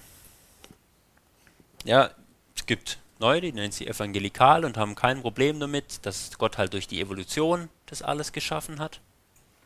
Ja, 1.86 2.12
es 2.56 2.66
gibt 2.66 3.00
Leute, 3.20 3.48
die 3.48 3.54
nennen 3.54 3.72
sie 3.72 3.88
evangelikal 3.88 4.66
und 4.66 4.78
haben 4.78 4.96
kein 4.96 5.22
Problem 5.22 5.60
damit, 5.60 6.06
dass 6.06 6.38
Gott 6.38 6.58
halt 6.58 6.74
durch 6.74 6.88
die 6.88 7.00
Evolution 7.00 7.70
das 7.86 8.02
alles 8.02 8.32
geschaffen 8.32 8.80
hat. 8.80 9.00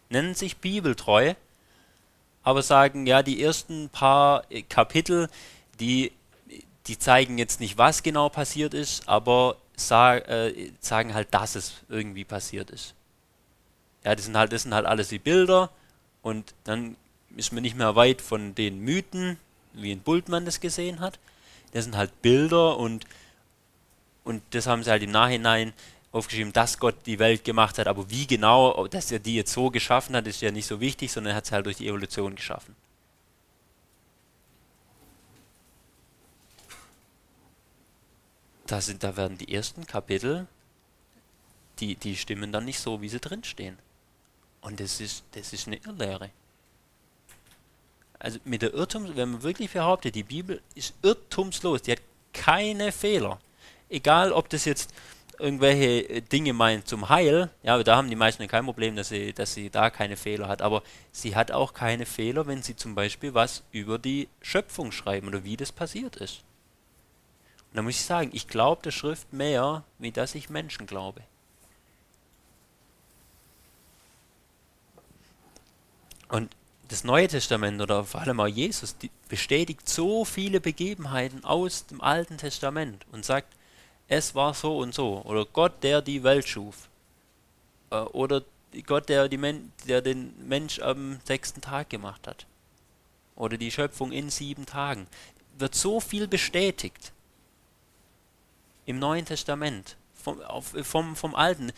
Nennen 0.09 0.35
sich 0.35 0.57
bibeltreu, 0.57 1.33
aber 2.47 2.62
sagen, 2.62 3.05
ja, 3.05 3.23
die 3.23 3.43
ersten 3.43 3.89
paar 3.89 4.49
äh, 4.49 4.62
Kapitel, 4.62 5.27
die, 5.81 6.13
die 6.88 6.97
zeigen 6.97 7.38
jetzt 7.38 7.60
nicht, 7.60 7.77
was 7.77 8.03
genau 8.03 8.29
passiert 8.29 8.73
ist, 8.73 9.10
aber 9.10 9.57
sag, 9.75 10.29
äh, 10.29 10.71
sagen 10.79 11.13
halt, 11.13 11.33
dass 11.33 11.55
es 11.55 11.73
irgendwie 11.89 12.23
passiert 12.23 12.69
ist. 12.69 12.95
Ja, 14.05 14.15
das 14.15 14.23
sind 14.23 14.38
halt, 14.38 14.53
das 14.53 14.63
sind 14.63 14.73
halt 14.73 14.86
alles 14.86 15.10
die 15.10 15.19
Bilder 15.19 15.71
und 16.21 16.53
dann 16.63 16.95
ist 17.36 17.51
man 17.51 17.63
nicht 17.63 17.75
mehr 17.75 17.97
weit 17.97 18.21
von 18.21 18.55
den 18.55 18.79
Mythen, 18.79 19.38
wie 19.73 19.91
ein 19.91 19.99
Bultmann 19.99 20.45
das 20.45 20.62
gesehen 20.62 21.01
hat. 21.01 21.19
Das 21.73 21.83
sind 21.83 21.97
halt 21.97 22.21
Bilder 22.21 22.77
und 22.77 23.05
und 24.23 24.41
das 24.51 24.67
haben 24.67 24.83
sie 24.83 24.91
halt 24.91 25.03
im 25.03 25.12
Nachhinein 25.12 25.73
aufgeschrieben, 26.17 26.53
dass 26.53 26.80
Gott 26.80 26.95
die 27.06 27.19
Welt 27.19 27.43
gemacht 27.43 27.77
hat, 27.77 27.88
aber 27.88 28.10
wie 28.10 28.27
genau, 28.27 28.88
dass 28.88 29.12
er 29.12 29.19
die 29.19 29.36
jetzt 29.36 29.53
so 29.53 29.69
geschaffen 29.69 30.15
hat, 30.15 30.27
ist 30.27 30.41
ja 30.41 30.51
nicht 30.51 30.65
so 30.65 30.80
wichtig, 30.80 31.12
sondern 31.12 31.32
er 31.32 31.38
hat 31.38 31.45
sie 31.45 31.53
halt 31.53 31.65
durch 31.65 31.77
die 31.77 31.88
Evolution 31.88 32.36
geschaffen. 32.36 32.75
Da, 38.65 38.82
sind, 38.82 39.03
da 39.03 39.15
werden 39.15 39.38
die 39.38 39.53
ersten 39.53 39.86
Kapitel, 39.86 40.47
die, 41.80 41.95
die 41.95 42.17
stimmen 42.17 42.51
dann 42.51 42.65
nicht 42.65 42.80
so, 42.80 43.01
wie 43.01 43.10
sie 43.10 43.19
drinstehen. 43.19 43.77
Und 44.62 44.80
das 44.80 44.99
ist, 44.99 45.23
das 45.32 45.53
ist 45.53 45.67
eine 45.67 45.77
Irrlehre. 45.77 46.32
Also 48.19 48.39
mit 48.43 48.62
der 48.62 48.73
Irrtum, 48.73 49.15
wenn 49.15 49.32
man 49.32 49.43
wirklich 49.43 49.71
behauptet, 49.71 50.15
die 50.15 50.23
Bibel 50.23 50.62
ist 50.75 50.93
irrtumslos, 51.03 51.84
die 51.84 51.93
hat 51.93 52.01
keine 52.34 52.91
Fehler, 52.91 53.39
egal 53.89 54.32
ob 54.32 54.49
das 54.49 54.65
jetzt 54.65 54.93
irgendwelche 55.39 56.10
äh, 56.10 56.21
Dinge 56.21 56.54
meint 56.54 56.88
zum 56.88 57.10
Heil, 57.10 57.50
ja, 57.63 57.82
da 57.84 57.95
haben 57.95 58.10
die 58.10 58.15
meisten 58.15 58.47
kein 58.47 58.65
Problem, 58.65 58.95
dass 58.95 59.10
sie, 59.10 59.34
dass 59.34 59.54
sie 59.54 59.69
da 59.69 59.89
keine 59.89 60.17
Fehler 60.17 60.47
hat, 60.47 60.62
aber 60.62 60.84
sie 61.12 61.36
hat 61.36 61.52
auch 61.52 61.73
keine 61.73 62.06
Fehler, 62.06 62.47
wenn 62.47 62.63
sie 62.63 62.76
zum 62.76 62.95
Beispiel 62.95 63.34
was 63.34 63.63
über 63.71 64.00
die 64.00 64.28
Schöpfung 64.41 64.91
schreiben 64.91 65.28
oder 65.28 65.43
wie 65.43 65.58
das 65.58 65.71
passiert 65.71 66.15
ist. 66.15 66.43
Und 67.71 67.78
da 67.78 67.82
muss 67.82 67.95
ich 67.95 68.06
sagen, 68.06 68.32
ich 68.34 68.47
glaube 68.47 68.82
der 68.84 68.91
Schrift 68.91 69.34
mehr, 69.34 69.84
wie 70.00 70.12
dass 70.12 70.36
ich 70.36 70.50
Menschen 70.50 70.88
glaube. 70.88 71.21
Und 76.30 76.50
das 76.89 77.04
Neue 77.04 77.28
Testament 77.28 77.82
oder 77.82 78.06
vor 78.06 78.21
allem 78.21 78.39
auch 78.39 78.47
Jesus 78.47 78.95
bestätigt 79.28 79.88
so 79.89 80.23
viele 80.26 80.62
Begebenheiten 80.62 81.43
aus 81.43 81.86
dem 81.88 82.02
Alten 82.02 82.38
Testament 82.38 83.06
und 83.12 83.26
sagt, 83.26 83.57
es 84.08 84.36
war 84.36 84.54
so 84.54 84.78
und 84.78 84.93
so. 84.93 85.22
Oder 85.26 85.46
Gott, 85.46 85.84
der 85.84 86.02
die 86.02 86.24
Welt 86.24 86.48
schuf. 86.48 86.89
Äh, 87.91 87.98
oder 87.98 88.43
Gott, 88.86 89.10
der, 89.10 89.28
die 89.30 89.38
Men 89.38 89.72
der 89.88 90.02
den 90.02 90.34
Mensch 90.48 90.80
am 90.80 91.20
sechsten 91.26 91.62
Tag 91.62 91.89
gemacht 91.89 92.28
hat. 92.28 92.46
Oder 93.36 93.58
die 93.58 93.72
Schöpfung 93.72 94.12
in 94.12 94.30
sieben 94.30 94.65
Tagen. 94.65 95.08
Wird 95.58 95.76
so 95.76 96.00
viel 96.00 96.28
bestätigt 96.28 97.12
im 98.86 99.00
Neuen 99.00 99.26
Testament, 99.26 99.98
vom, 100.15 100.41
auf, 100.41 100.74
vom, 100.84 101.15
vom 101.15 101.36
Alten, 101.36 101.72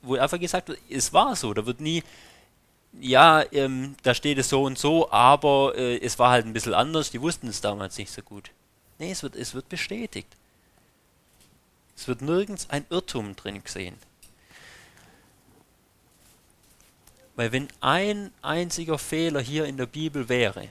wo 0.00 0.16
einfach 0.16 0.40
gesagt 0.40 0.68
wird, 0.68 0.78
es 0.88 1.12
war 1.12 1.36
so. 1.36 1.52
Da 1.52 1.66
wird 1.66 1.80
nie, 1.80 2.02
ja, 3.00 3.44
ähm, 3.52 3.96
da 4.02 4.14
steht 4.14 4.38
es 4.38 4.48
so 4.48 4.62
und 4.62 4.78
so, 4.78 5.10
aber 5.10 5.74
äh, 5.76 5.98
es 5.98 6.18
war 6.18 6.30
halt 6.30 6.46
ein 6.46 6.52
bisschen 6.52 6.74
anders, 6.74 7.10
die 7.10 7.20
wussten 7.20 7.48
es 7.48 7.60
damals 7.60 7.98
nicht 7.98 8.10
so 8.10 8.22
gut. 8.22 8.50
Nee, 8.98 9.10
es 9.10 9.22
wird, 9.22 9.36
es 9.36 9.54
wird 9.54 9.68
bestätigt. 9.68 10.28
Es 11.96 12.08
wird 12.08 12.22
nirgends 12.22 12.68
ein 12.70 12.84
Irrtum 12.90 13.36
drin 13.36 13.62
gesehen. 13.62 13.96
Weil 17.36 17.52
wenn 17.52 17.68
ein 17.80 18.30
einziger 18.42 18.98
Fehler 18.98 19.40
hier 19.40 19.64
in 19.66 19.76
der 19.76 19.86
Bibel 19.86 20.28
wäre, 20.28 20.68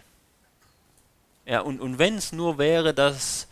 ja, 1.46 1.62
und, 1.62 1.82
und 1.82 1.98
wenn 1.98 2.18
es 2.18 2.32
nur 2.32 2.58
wäre, 2.58 2.94
dass, 2.94 3.48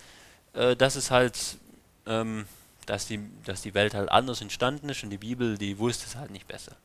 äh, 0.53 0.75
dass 0.75 0.95
es 0.95 1.09
halt, 1.09 1.57
ähm, 2.05 2.45
dass, 2.85 3.07
die, 3.07 3.19
dass 3.45 3.61
die 3.61 3.73
Welt 3.73 3.93
halt 3.93 4.09
anders 4.09 4.41
entstanden 4.41 4.89
ist 4.89 5.03
und 5.03 5.09
die 5.09 5.17
Bibel, 5.17 5.57
die 5.57 5.79
wusste 5.79 6.05
es 6.05 6.15
halt 6.15 6.31
nicht 6.31 6.47
besser. 6.47 6.75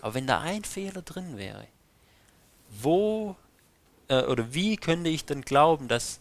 Aber 0.00 0.14
wenn 0.14 0.26
da 0.26 0.40
ein 0.40 0.64
Fehler 0.64 1.02
drin 1.02 1.36
wäre, 1.36 1.66
wo 2.68 3.36
äh, 4.08 4.24
oder 4.24 4.52
wie 4.54 4.76
könnte 4.76 5.10
ich 5.10 5.24
denn 5.24 5.42
glauben, 5.42 5.88
dass 5.88 6.20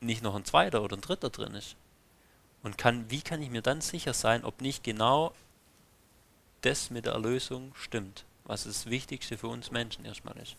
nicht 0.00 0.22
noch 0.22 0.34
ein 0.34 0.44
zweiter 0.44 0.82
oder 0.82 0.96
ein 0.96 1.00
dritter 1.00 1.30
drin 1.30 1.54
ist? 1.54 1.76
Und 2.62 2.76
kann, 2.76 3.10
wie 3.10 3.22
kann 3.22 3.42
ich 3.42 3.50
mir 3.50 3.62
dann 3.62 3.80
sicher 3.80 4.12
sein, 4.12 4.44
ob 4.44 4.60
nicht 4.60 4.84
genau 4.84 5.32
das 6.60 6.90
mit 6.90 7.06
der 7.06 7.14
Erlösung 7.14 7.72
stimmt, 7.74 8.24
was 8.44 8.64
das 8.64 8.86
Wichtigste 8.86 9.38
für 9.38 9.48
uns 9.48 9.70
Menschen 9.70 10.04
erstmal 10.04 10.36
ist? 10.36 10.56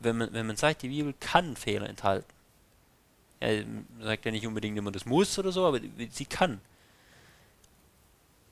Wenn 0.00 0.16
man, 0.16 0.32
wenn 0.32 0.46
man 0.46 0.56
sagt, 0.56 0.82
die 0.82 0.88
Bibel 0.88 1.14
kann 1.20 1.56
Fehler 1.56 1.88
enthalten, 1.88 2.32
er 3.40 3.64
sagt 4.00 4.24
ja 4.24 4.32
nicht 4.32 4.46
unbedingt 4.46 4.76
immer, 4.76 4.90
das 4.90 5.04
muss 5.04 5.38
oder 5.38 5.52
so, 5.52 5.66
aber 5.66 5.80
sie 6.10 6.26
kann. 6.26 6.60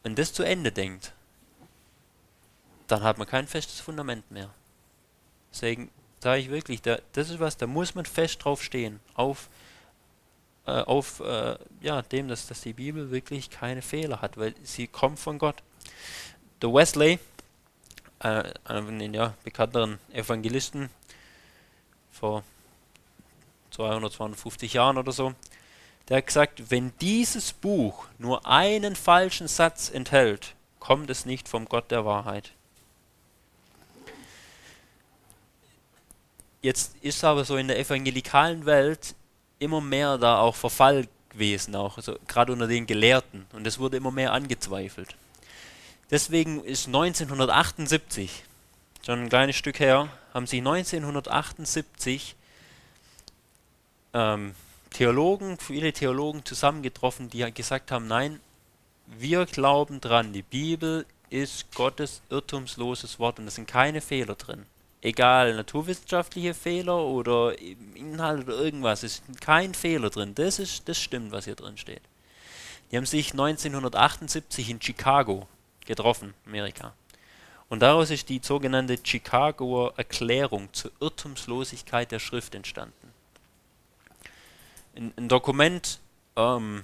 Wenn 0.04 0.14
das 0.14 0.32
zu 0.32 0.44
Ende 0.44 0.70
denkt, 0.70 1.12
dann 2.86 3.02
hat 3.02 3.18
man 3.18 3.26
kein 3.26 3.48
festes 3.48 3.80
Fundament 3.80 4.30
mehr. 4.30 4.50
Deswegen 5.52 5.90
sage 6.20 6.40
ich 6.40 6.50
wirklich, 6.50 6.82
da, 6.82 6.98
das 7.12 7.30
ist 7.30 7.40
was, 7.40 7.56
da 7.56 7.66
muss 7.66 7.94
man 7.94 8.06
fest 8.06 8.44
drauf 8.44 8.62
stehen, 8.62 9.00
auf, 9.14 9.48
äh, 10.66 10.82
auf 10.82 11.20
äh, 11.20 11.56
ja, 11.80 12.02
dem, 12.02 12.28
dass, 12.28 12.46
dass 12.46 12.60
die 12.60 12.72
Bibel 12.72 13.10
wirklich 13.10 13.50
keine 13.50 13.82
Fehler 13.82 14.20
hat, 14.20 14.36
weil 14.36 14.54
sie 14.62 14.86
kommt 14.86 15.18
von 15.18 15.38
Gott. 15.38 15.62
Der 16.60 16.72
Wesley, 16.72 17.18
äh, 18.20 18.52
einer 18.64 18.82
den 18.82 19.14
ja, 19.14 19.34
bekannteren 19.44 19.98
Evangelisten 20.12 20.90
vor 22.10 22.42
200, 23.70 24.12
250 24.12 24.72
Jahren 24.72 24.98
oder 24.98 25.12
so, 25.12 25.34
der 26.08 26.18
hat 26.18 26.26
gesagt, 26.26 26.70
wenn 26.70 26.92
dieses 27.00 27.52
Buch 27.52 28.06
nur 28.18 28.46
einen 28.46 28.96
falschen 28.96 29.48
Satz 29.48 29.90
enthält, 29.90 30.54
kommt 30.78 31.10
es 31.10 31.26
nicht 31.26 31.48
vom 31.48 31.66
Gott 31.66 31.90
der 31.90 32.04
Wahrheit. 32.04 32.52
Jetzt 36.62 36.96
ist 37.00 37.22
aber 37.22 37.44
so 37.44 37.56
in 37.56 37.68
der 37.68 37.78
evangelikalen 37.78 38.66
Welt 38.66 39.14
immer 39.58 39.80
mehr 39.80 40.18
da 40.18 40.38
auch 40.40 40.54
Verfall 40.54 41.08
gewesen, 41.30 41.74
auch 41.76 41.96
also 41.96 42.16
gerade 42.26 42.52
unter 42.52 42.66
den 42.66 42.86
Gelehrten. 42.86 43.46
Und 43.52 43.66
es 43.66 43.78
wurde 43.78 43.96
immer 43.96 44.10
mehr 44.10 44.32
angezweifelt. 44.32 45.14
Deswegen 46.10 46.62
ist 46.62 46.86
1978, 46.86 48.44
schon 49.04 49.22
ein 49.22 49.28
kleines 49.28 49.56
Stück 49.56 49.80
her, 49.80 50.08
haben 50.32 50.46
sich 50.46 50.60
1978 50.60 52.36
ähm, 54.14 54.54
Theologen, 54.90 55.58
viele 55.58 55.92
Theologen 55.92 56.44
zusammengetroffen, 56.44 57.28
die 57.28 57.52
gesagt 57.52 57.90
haben, 57.90 58.06
nein, 58.06 58.40
wir 59.06 59.46
glauben 59.46 60.00
dran, 60.00 60.32
die 60.32 60.42
Bibel 60.42 61.06
ist 61.28 61.74
Gottes 61.74 62.22
irrtumsloses 62.30 63.18
Wort 63.18 63.38
und 63.38 63.48
es 63.48 63.56
sind 63.56 63.66
keine 63.66 64.00
Fehler 64.00 64.36
drin 64.36 64.64
egal 65.06 65.54
naturwissenschaftliche 65.54 66.52
Fehler 66.52 66.98
oder 66.98 67.56
Inhalt 67.94 68.48
oder 68.48 68.58
irgendwas, 68.58 69.04
es 69.04 69.22
ist 69.28 69.40
kein 69.40 69.72
Fehler 69.72 70.10
drin. 70.10 70.34
Das 70.34 70.58
ist, 70.58 70.88
das 70.88 70.98
stimmt, 70.98 71.30
was 71.30 71.44
hier 71.44 71.54
drin 71.54 71.78
steht. 71.78 72.02
Die 72.90 72.96
haben 72.96 73.06
sich 73.06 73.30
1978 73.30 74.68
in 74.68 74.82
Chicago 74.82 75.46
getroffen, 75.86 76.34
Amerika. 76.44 76.92
Und 77.68 77.80
daraus 77.80 78.10
ist 78.10 78.28
die 78.28 78.40
sogenannte 78.42 78.98
Chicagoer 79.02 79.94
Erklärung 79.96 80.72
zur 80.72 80.90
Irrtumslosigkeit 81.00 82.10
der 82.10 82.18
Schrift 82.18 82.56
entstanden. 82.56 83.12
Ein, 84.96 85.12
ein 85.16 85.28
Dokument, 85.28 86.00
ähm, 86.34 86.82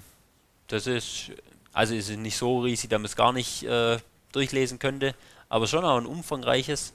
das 0.67 0.87
ist, 0.87 1.31
also 1.73 1.93
ist 1.93 2.09
nicht 2.09 2.37
so 2.37 2.61
riesig, 2.61 2.89
dass 2.89 2.99
man 2.99 3.05
es 3.05 3.15
gar 3.17 3.33
nicht 3.33 3.63
äh, 3.63 3.97
durchlesen 4.31 4.79
könnte, 4.79 5.13
aber 5.49 5.67
schon 5.67 5.83
auch 5.83 5.97
ein 5.97 6.05
umfangreiches 6.05 6.93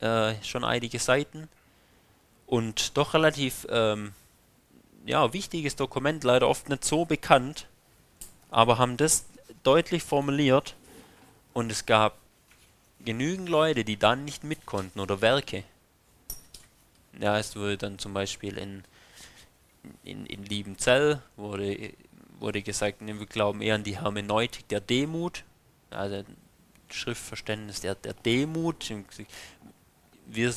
äh, 0.00 0.34
schon 0.42 0.64
einige 0.64 0.98
Seiten. 0.98 1.48
Und 2.46 2.96
doch 2.96 3.14
relativ 3.14 3.66
ähm, 3.70 4.12
ja, 5.04 5.32
wichtiges 5.32 5.76
Dokument, 5.76 6.24
leider 6.24 6.48
oft 6.48 6.68
nicht 6.68 6.84
so 6.84 7.04
bekannt, 7.04 7.66
aber 8.50 8.78
haben 8.78 8.96
das 8.96 9.26
deutlich 9.62 10.02
formuliert. 10.02 10.74
Und 11.52 11.70
es 11.70 11.86
gab 11.86 12.16
genügend 13.04 13.48
Leute, 13.48 13.84
die 13.84 13.96
dann 13.96 14.24
nicht 14.24 14.44
mit 14.44 14.66
konnten 14.66 15.00
oder 15.00 15.20
Werke. 15.20 15.64
Ja, 17.18 17.38
es 17.38 17.56
wurde 17.56 17.76
dann 17.76 17.98
zum 17.98 18.14
Beispiel 18.14 18.56
in, 18.56 18.84
in, 20.04 20.26
in 20.26 20.44
Liebenzell 20.44 21.20
wurde, 21.36 21.92
wurde 22.38 22.62
gesagt, 22.62 22.98
wir 23.00 23.26
glauben 23.26 23.62
eher 23.62 23.74
an 23.74 23.84
die 23.84 24.00
Hermeneutik 24.00 24.68
der 24.68 24.80
Demut, 24.80 25.44
also 25.90 26.24
Schriftverständnis 26.88 27.80
der, 27.80 27.94
der 27.94 28.14
Demut 28.14 28.92
wir, 30.34 30.54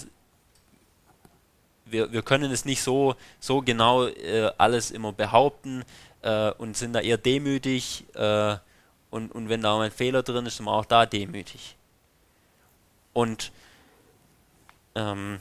wir, 1.86 2.12
wir 2.12 2.22
können 2.22 2.52
es 2.52 2.66
nicht 2.66 2.82
so, 2.82 3.16
so 3.40 3.62
genau 3.62 4.08
äh, 4.08 4.52
alles 4.58 4.92
immer 4.92 5.12
behaupten 5.12 5.84
äh, 6.22 6.52
und 6.52 6.78
sind 6.78 6.94
da 6.94 7.00
eher 7.00 7.18
demütig 7.18 8.06
äh, 8.16 8.56
und, 9.10 9.32
und 9.32 9.50
wenn 9.50 9.62
da 9.62 9.80
ein 9.80 9.92
Fehler 9.92 10.24
drin 10.24 10.46
ist, 10.46 10.58
sind 10.58 10.66
wir 10.66 10.74
auch 10.74 10.86
da 10.86 11.06
demütig. 11.06 11.76
Und 13.14 13.52
ähm, 14.96 15.40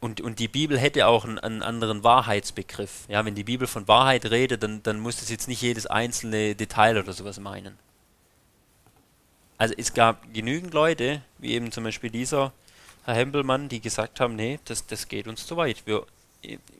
und, 0.00 0.20
und 0.20 0.38
die 0.38 0.48
Bibel 0.48 0.78
hätte 0.78 1.06
auch 1.06 1.24
einen, 1.24 1.38
einen, 1.38 1.62
anderen 1.62 2.04
Wahrheitsbegriff. 2.04 3.06
Ja, 3.08 3.24
wenn 3.24 3.34
die 3.34 3.44
Bibel 3.44 3.66
von 3.66 3.88
Wahrheit 3.88 4.26
redet, 4.26 4.62
dann, 4.62 4.82
dann 4.82 5.00
muss 5.00 5.22
es 5.22 5.28
jetzt 5.28 5.48
nicht 5.48 5.62
jedes 5.62 5.86
einzelne 5.86 6.54
Detail 6.54 6.98
oder 6.98 7.12
sowas 7.12 7.40
meinen. 7.40 7.78
Also 9.58 9.74
es 9.76 9.92
gab 9.92 10.32
genügend 10.32 10.72
Leute, 10.72 11.20
wie 11.38 11.52
eben 11.52 11.72
zum 11.72 11.84
Beispiel 11.84 12.10
dieser 12.10 12.52
Herr 13.04 13.14
Hempelmann, 13.14 13.68
die 13.68 13.80
gesagt 13.80 14.20
haben, 14.20 14.36
nee, 14.36 14.60
das, 14.64 14.86
das 14.86 15.08
geht 15.08 15.26
uns 15.26 15.46
zu 15.46 15.56
weit. 15.56 15.84
Wir, 15.84 16.06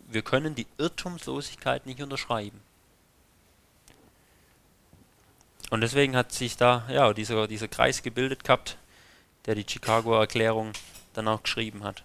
wir 0.08 0.22
können 0.22 0.54
die 0.54 0.66
Irrtumslosigkeit 0.78 1.86
nicht 1.86 2.00
unterschreiben. 2.00 2.60
Und 5.70 5.80
deswegen 5.80 6.16
hat 6.16 6.32
sich 6.32 6.56
da 6.56 6.86
ja 6.88 7.12
dieser, 7.12 7.48
dieser 7.48 7.68
Kreis 7.68 8.02
gebildet 8.02 8.44
gehabt, 8.44 8.78
der 9.46 9.54
die 9.54 9.66
Chicagoer 9.68 10.20
Erklärung 10.20 10.72
dann 11.14 11.28
auch 11.28 11.42
geschrieben 11.42 11.84
hat. 11.84 12.04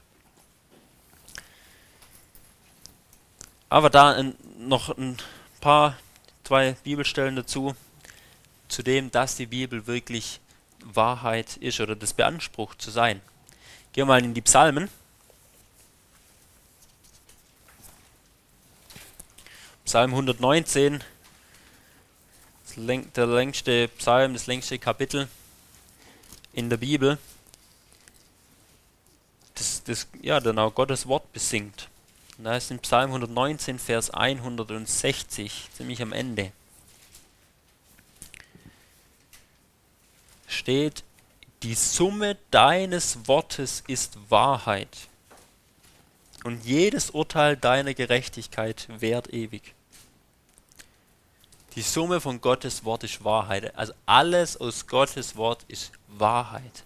Aber 3.70 3.90
da 3.90 4.12
ein, 4.12 4.36
noch 4.58 4.90
ein 4.98 5.18
paar, 5.62 5.98
zwei 6.44 6.74
Bibelstellen 6.84 7.36
dazu, 7.36 7.76
zu 8.68 8.84
dem, 8.84 9.12
dass 9.12 9.36
die 9.36 9.46
Bibel 9.46 9.88
wirklich 9.88 10.40
Wahrheit 10.84 11.58
ist 11.58 11.80
oder 11.80 11.96
das 11.96 12.14
beansprucht 12.14 12.82
zu 12.82 12.92
sein. 12.92 13.22
Gehen 13.94 14.04
wir 14.04 14.14
mal 14.14 14.24
in 14.24 14.34
die 14.34 14.42
Psalmen. 14.42 14.90
Psalm 19.86 20.12
119, 20.12 21.04
der 22.78 23.28
längste 23.28 23.88
Psalm, 23.90 24.34
das 24.34 24.48
längste 24.48 24.80
Kapitel 24.80 25.28
in 26.54 26.70
der 26.70 26.78
Bibel, 26.78 27.18
das, 29.56 29.84
das 29.84 30.08
ja 30.22 30.40
auch 30.40 30.74
Gottes 30.74 31.08
Wort 31.08 31.32
besingt. 31.34 31.90
Da 32.38 32.58
ist 32.58 32.72
in 32.72 32.80
Psalm 32.80 33.12
119, 33.12 33.78
Vers 33.78 34.10
160, 34.10 35.70
ziemlich 35.78 36.02
am 36.02 36.14
Ende. 36.14 36.52
Steht, 40.54 41.04
die 41.64 41.76
Summe 41.76 42.38
deines 42.52 43.28
Wortes 43.28 43.84
ist 43.88 44.18
Wahrheit 44.30 45.08
und 46.44 46.66
jedes 46.66 47.10
Urteil 47.10 47.56
deiner 47.56 47.94
Gerechtigkeit 47.94 48.88
währt 48.90 49.34
ewig. 49.34 49.74
Die 51.76 51.82
Summe 51.82 52.22
von 52.22 52.40
Gottes 52.42 52.86
Wort 52.86 53.04
ist 53.04 53.24
Wahrheit. 53.24 53.76
Also 53.76 53.94
alles 54.06 54.58
aus 54.58 54.86
Gottes 54.86 55.36
Wort 55.36 55.66
ist 55.68 55.92
Wahrheit. 56.08 56.84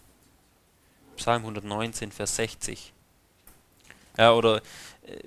Psalm 1.17 1.41
119, 1.41 2.11
Vers 2.11 2.35
60. 2.37 2.93
Ja, 4.17 4.33
oder, 4.33 4.57
äh, 5.05 5.17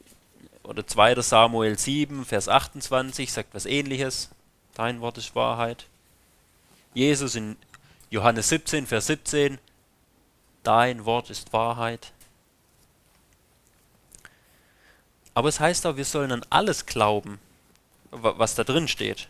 oder 0.62 0.86
2. 0.86 1.20
Samuel 1.20 1.78
7, 1.78 2.24
Vers 2.24 2.48
28 2.48 3.32
sagt 3.32 3.54
was 3.54 3.66
ähnliches. 3.66 4.30
Dein 4.74 5.00
Wort 5.00 5.18
ist 5.18 5.34
Wahrheit. 5.34 5.86
Jesus 6.94 7.34
in 7.34 7.56
Johannes 8.12 8.48
17, 8.48 8.88
Vers 8.88 9.06
17, 9.06 9.58
dein 10.64 11.04
Wort 11.04 11.30
ist 11.30 11.52
Wahrheit. 11.52 12.12
Aber 15.32 15.48
es 15.48 15.60
heißt 15.60 15.86
auch, 15.86 15.96
wir 15.96 16.04
sollen 16.04 16.32
an 16.32 16.44
alles 16.50 16.86
glauben, 16.86 17.38
was 18.10 18.56
da 18.56 18.64
drin 18.64 18.88
steht. 18.88 19.28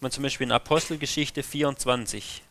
man 0.00 0.10
zum 0.10 0.24
Beispiel 0.24 0.48
in 0.48 0.52
Apostelgeschichte 0.52 1.44
24. 1.44 2.42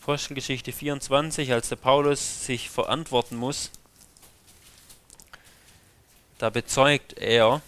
Apostelgeschichte 0.00 0.72
24, 0.72 1.52
als 1.52 1.68
der 1.68 1.76
Paulus 1.76 2.44
sich 2.46 2.68
verantworten 2.68 3.36
muss, 3.36 3.70
da 6.40 6.48
bezeugt 6.48 7.18
er, 7.18 7.60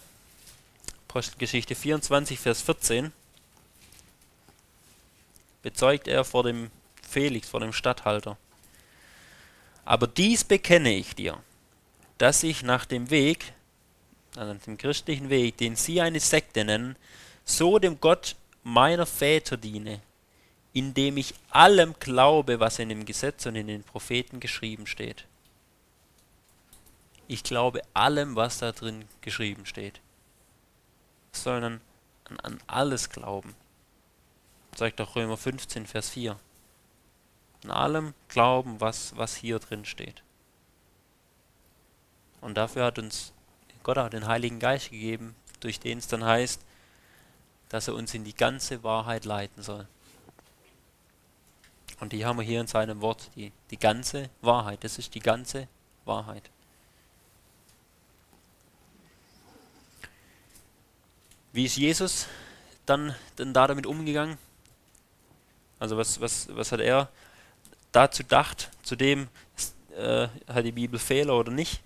Apostelgeschichte 1.06 1.74
24, 1.74 2.40
Vers 2.40 2.62
14, 2.62 3.12
bezeugt 5.62 6.08
er 6.08 6.24
vor 6.24 6.42
dem 6.42 6.70
Felix, 7.06 7.50
vor 7.50 7.60
dem 7.60 7.74
Statthalter. 7.74 8.38
Aber 9.84 10.06
dies 10.06 10.42
bekenne 10.42 10.94
ich 10.94 11.14
dir, 11.14 11.38
dass 12.16 12.42
ich 12.42 12.62
nach 12.62 12.86
dem 12.86 13.10
Weg, 13.10 13.52
also 14.36 14.54
dem 14.54 14.78
christlichen 14.78 15.28
Weg, 15.28 15.58
den 15.58 15.76
sie 15.76 16.00
eine 16.00 16.20
Sekte 16.20 16.64
nennen, 16.64 16.96
so 17.44 17.78
dem 17.78 18.00
Gott 18.00 18.36
meiner 18.62 19.04
Väter 19.04 19.58
diene, 19.58 20.00
indem 20.72 21.18
ich 21.18 21.34
allem 21.50 21.94
glaube, 22.00 22.58
was 22.58 22.78
in 22.78 22.88
dem 22.88 23.04
Gesetz 23.04 23.44
und 23.44 23.54
in 23.54 23.66
den 23.66 23.82
Propheten 23.82 24.40
geschrieben 24.40 24.86
steht. 24.86 25.26
Ich 27.32 27.44
glaube 27.44 27.80
allem, 27.94 28.36
was 28.36 28.58
da 28.58 28.72
drin 28.72 29.06
geschrieben 29.22 29.64
steht. 29.64 30.02
Sondern 31.32 31.80
an, 32.24 32.40
an 32.40 32.60
alles 32.66 33.08
glauben. 33.08 33.54
Zeigt 34.74 35.00
auch 35.00 35.16
Römer 35.16 35.38
15, 35.38 35.86
Vers 35.86 36.10
4. 36.10 36.38
An 37.64 37.70
allem 37.70 38.12
glauben, 38.28 38.82
was, 38.82 39.16
was 39.16 39.34
hier 39.34 39.58
drin 39.60 39.86
steht. 39.86 40.22
Und 42.42 42.58
dafür 42.58 42.84
hat 42.84 42.98
uns 42.98 43.32
Gott 43.82 43.96
auch 43.96 44.10
den 44.10 44.26
Heiligen 44.26 44.58
Geist 44.58 44.90
gegeben, 44.90 45.34
durch 45.60 45.80
den 45.80 45.96
es 45.96 46.08
dann 46.08 46.24
heißt, 46.24 46.60
dass 47.70 47.88
er 47.88 47.94
uns 47.94 48.12
in 48.12 48.24
die 48.24 48.36
ganze 48.36 48.84
Wahrheit 48.84 49.24
leiten 49.24 49.62
soll. 49.62 49.88
Und 51.98 52.12
die 52.12 52.26
haben 52.26 52.38
wir 52.38 52.44
hier 52.44 52.60
in 52.60 52.66
seinem 52.66 53.00
Wort, 53.00 53.30
die, 53.36 53.52
die 53.70 53.78
ganze 53.78 54.28
Wahrheit. 54.42 54.84
Das 54.84 54.98
ist 54.98 55.14
die 55.14 55.20
ganze 55.20 55.66
Wahrheit. 56.04 56.50
Wie 61.52 61.64
ist 61.64 61.76
Jesus 61.76 62.26
dann, 62.86 63.14
dann 63.36 63.52
da 63.52 63.66
damit 63.66 63.86
umgegangen? 63.86 64.38
Also 65.78 65.96
was, 65.96 66.20
was, 66.20 66.48
was 66.54 66.72
hat 66.72 66.80
er 66.80 67.08
dazu 67.92 68.22
gedacht, 68.22 68.70
zu 68.82 68.96
dem 68.96 69.28
äh, 69.96 70.28
hat 70.48 70.64
die 70.64 70.72
Bibel 70.72 70.98
Fehler 70.98 71.38
oder 71.38 71.52
nicht? 71.52 71.80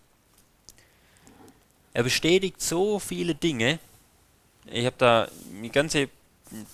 Er 1.93 2.03
bestätigt 2.03 2.61
so 2.61 2.99
viele 2.99 3.35
Dinge. 3.35 3.79
Ich 4.67 4.85
habe 4.85 4.97
da 4.99 5.29
eine 5.57 5.71
ganze 5.71 6.09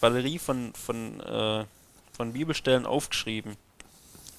Ballerie 0.00 0.38
von, 0.38 0.74
von 0.74 1.20
äh, 1.20 1.64
von 2.12 2.32
Bibelstellen 2.32 2.86
aufgeschrieben, 2.86 3.56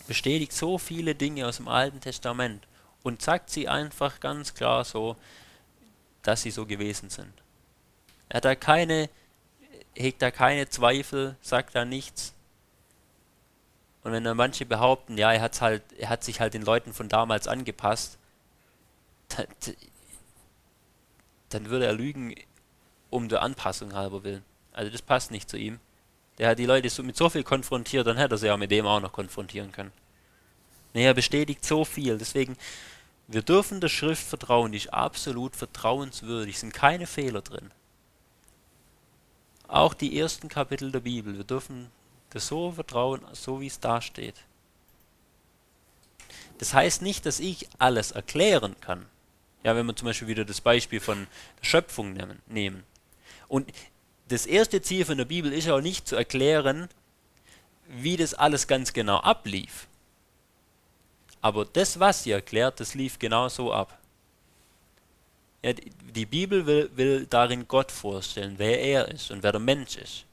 bestätigt 0.07 0.53
so 0.53 0.77
viele 0.77 1.15
Dinge 1.15 1.47
aus 1.47 1.57
dem 1.57 1.67
Alten 1.67 1.99
Testament 1.99 2.65
und 3.03 3.21
sagt 3.21 3.49
sie 3.49 3.67
einfach 3.67 4.19
ganz 4.19 4.53
klar 4.53 4.85
so, 4.85 5.17
dass 6.21 6.43
sie 6.43 6.51
so 6.51 6.65
gewesen 6.65 7.09
sind. 7.09 7.33
Er 8.33 8.37
hat 8.37 8.45
da 8.45 8.55
keine, 8.55 9.11
hegt 9.93 10.23
da 10.23 10.31
keine 10.31 10.67
Zweifel, 10.67 11.35
sagt 11.39 11.75
da 11.75 11.85
nichts. 11.85 12.33
Und 14.03 14.11
wenn 14.11 14.23
dann 14.23 14.35
manche 14.35 14.65
behaupten, 14.65 15.19
ja, 15.19 15.31
er 15.31 15.39
hat 15.39 15.61
halt, 15.61 15.83
er 15.99 16.09
hat 16.09 16.23
sich 16.23 16.39
halt 16.39 16.55
den 16.55 16.63
Leuten 16.63 16.93
von 16.93 17.09
damals 17.09 17.47
angepasst, 17.47 18.17
dann, 19.29 19.45
dann 21.49 21.69
würde 21.69 21.85
er 21.85 21.93
lügen 21.93 22.33
um 23.11 23.29
der 23.29 23.43
Anpassung 23.43 23.93
halber 23.93 24.23
willen. 24.23 24.43
Also 24.71 24.91
das 24.91 25.03
passt 25.03 25.29
nicht 25.29 25.47
zu 25.47 25.57
ihm. 25.57 25.79
Der 26.39 26.49
hat 26.49 26.57
die 26.57 26.65
Leute 26.65 26.89
so, 26.89 27.03
mit 27.03 27.15
so 27.15 27.29
viel 27.29 27.43
konfrontiert, 27.43 28.07
dann 28.07 28.17
hätte 28.17 28.33
er 28.33 28.37
sie 28.39 28.47
ja 28.47 28.57
mit 28.57 28.71
dem 28.71 28.87
auch 28.87 28.99
noch 28.99 29.13
konfrontieren 29.13 29.71
können. 29.71 29.91
Nee, 30.95 31.05
er 31.05 31.13
bestätigt 31.13 31.63
so 31.63 31.85
viel. 31.85 32.17
Deswegen, 32.17 32.57
wir 33.27 33.43
dürfen 33.43 33.79
der 33.79 33.89
Schrift 33.89 34.25
vertrauen, 34.25 34.71
die 34.71 34.79
ist 34.79 34.91
absolut 34.91 35.55
vertrauenswürdig, 35.55 36.57
sind 36.57 36.73
keine 36.73 37.05
Fehler 37.05 37.43
drin. 37.43 37.69
Auch 39.67 39.93
die 39.93 40.19
ersten 40.19 40.49
Kapitel 40.49 40.91
der 40.91 40.99
Bibel, 40.99 41.37
wir 41.37 41.43
dürfen 41.43 41.89
das 42.29 42.47
so 42.47 42.71
vertrauen, 42.71 43.21
so 43.33 43.61
wie 43.61 43.67
es 43.67 43.79
da 43.79 44.01
steht. 44.01 44.35
Das 46.57 46.73
heißt 46.73 47.01
nicht, 47.01 47.25
dass 47.25 47.39
ich 47.39 47.67
alles 47.79 48.11
erklären 48.11 48.75
kann. 48.81 49.05
Ja, 49.63 49.75
wenn 49.75 49.85
wir 49.85 49.95
zum 49.95 50.07
Beispiel 50.07 50.27
wieder 50.27 50.45
das 50.45 50.61
Beispiel 50.61 50.99
von 50.99 51.27
Schöpfung 51.61 52.13
nehmen. 52.13 52.41
nehmen. 52.47 52.83
Und 53.47 53.71
das 54.27 54.45
erste 54.45 54.81
Ziel 54.81 55.05
von 55.05 55.17
der 55.17 55.25
Bibel 55.25 55.53
ist 55.53 55.69
auch 55.69 55.81
nicht 55.81 56.07
zu 56.07 56.15
erklären, 56.15 56.89
wie 57.87 58.17
das 58.17 58.33
alles 58.33 58.67
ganz 58.67 58.93
genau 58.93 59.17
ablief. 59.17 59.87
Aber 61.41 61.65
das, 61.65 61.99
was 61.99 62.23
sie 62.23 62.31
erklärt, 62.31 62.79
das 62.79 62.93
lief 62.93 63.19
genau 63.19 63.49
so 63.49 63.73
ab. 63.73 63.99
Ja, 65.63 65.73
die 65.73 66.25
Bibel 66.25 66.65
will, 66.65 66.91
will 66.95 67.25
darin 67.25 67.67
Gott 67.67 67.91
vorstellen, 67.91 68.55
wer 68.57 68.79
er 68.79 69.07
ist 69.07 69.31
und 69.31 69.43
wer 69.43 69.53
der 69.53 69.61
Mensch 69.61 69.95
ist. 69.95 70.25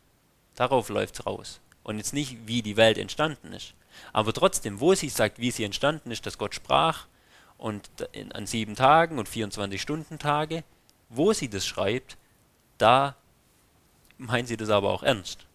Darauf 0.56 0.88
läuft 0.88 1.20
es 1.20 1.26
raus. 1.26 1.60
Und 1.84 1.98
jetzt 1.98 2.12
nicht, 2.12 2.36
wie 2.46 2.62
die 2.62 2.76
Welt 2.76 2.98
entstanden 2.98 3.52
ist. 3.52 3.74
Aber 4.12 4.32
trotzdem, 4.32 4.80
wo 4.80 4.94
sie 4.94 5.08
sagt, 5.08 5.38
wie 5.38 5.50
sie 5.50 5.64
entstanden 5.64 6.10
ist, 6.10 6.26
dass 6.26 6.36
Gott 6.36 6.54
sprach 6.54 7.06
und 7.58 7.88
in, 8.12 8.32
an 8.32 8.46
sieben 8.46 8.74
Tagen 8.74 9.18
und 9.18 9.28
24 9.28 9.80
Stunden 9.80 10.18
Tage, 10.18 10.64
wo 11.08 11.32
sie 11.32 11.48
das 11.48 11.66
schreibt, 11.66 12.16
da 12.78 13.16
meinen 14.18 14.46
sie 14.46 14.56
das 14.56 14.70
aber 14.70 14.90
auch 14.90 15.02
ernst. 15.02 15.46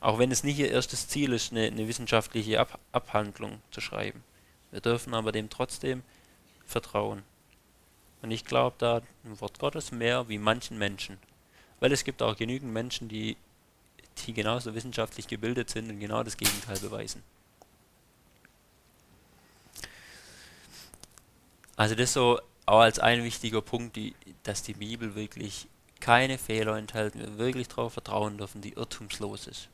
Auch 0.00 0.18
wenn 0.18 0.30
es 0.30 0.44
nicht 0.44 0.58
ihr 0.58 0.70
erstes 0.70 1.08
Ziel 1.08 1.32
ist, 1.32 1.52
eine, 1.52 1.66
eine 1.66 1.88
wissenschaftliche 1.88 2.60
Ab 2.60 2.78
Abhandlung 2.92 3.60
zu 3.70 3.80
schreiben. 3.80 4.22
Wir 4.70 4.80
dürfen 4.80 5.14
aber 5.14 5.32
dem 5.32 5.50
trotzdem 5.50 6.02
vertrauen. 6.66 7.22
Und 8.22 8.30
ich 8.30 8.44
glaube 8.44 8.76
da 8.78 9.02
im 9.24 9.40
Wort 9.40 9.58
Gottes 9.58 9.92
mehr 9.92 10.28
wie 10.28 10.38
manchen 10.38 10.78
Menschen. 10.78 11.18
Weil 11.80 11.92
es 11.92 12.04
gibt 12.04 12.22
auch 12.22 12.36
genügend 12.36 12.72
Menschen, 12.72 13.08
die, 13.08 13.36
die 14.18 14.32
genauso 14.32 14.74
wissenschaftlich 14.74 15.28
gebildet 15.28 15.70
sind 15.70 15.88
und 15.90 16.00
genau 16.00 16.22
das 16.22 16.36
Gegenteil 16.36 16.78
beweisen. 16.78 17.22
Also 21.76 21.94
das 21.94 22.12
so 22.12 22.40
auch 22.66 22.80
als 22.80 22.98
ein 22.98 23.22
wichtiger 23.22 23.62
Punkt, 23.62 23.94
die, 23.94 24.14
dass 24.42 24.62
die 24.62 24.74
Bibel 24.74 25.14
wirklich 25.14 25.68
keine 26.00 26.38
Fehler 26.38 26.76
enthalten, 26.76 27.20
wir 27.20 27.38
wirklich 27.38 27.68
darauf 27.68 27.92
vertrauen 27.92 28.36
dürfen, 28.36 28.60
die 28.60 28.72
irrtumslos 28.72 29.46
ist. 29.46 29.68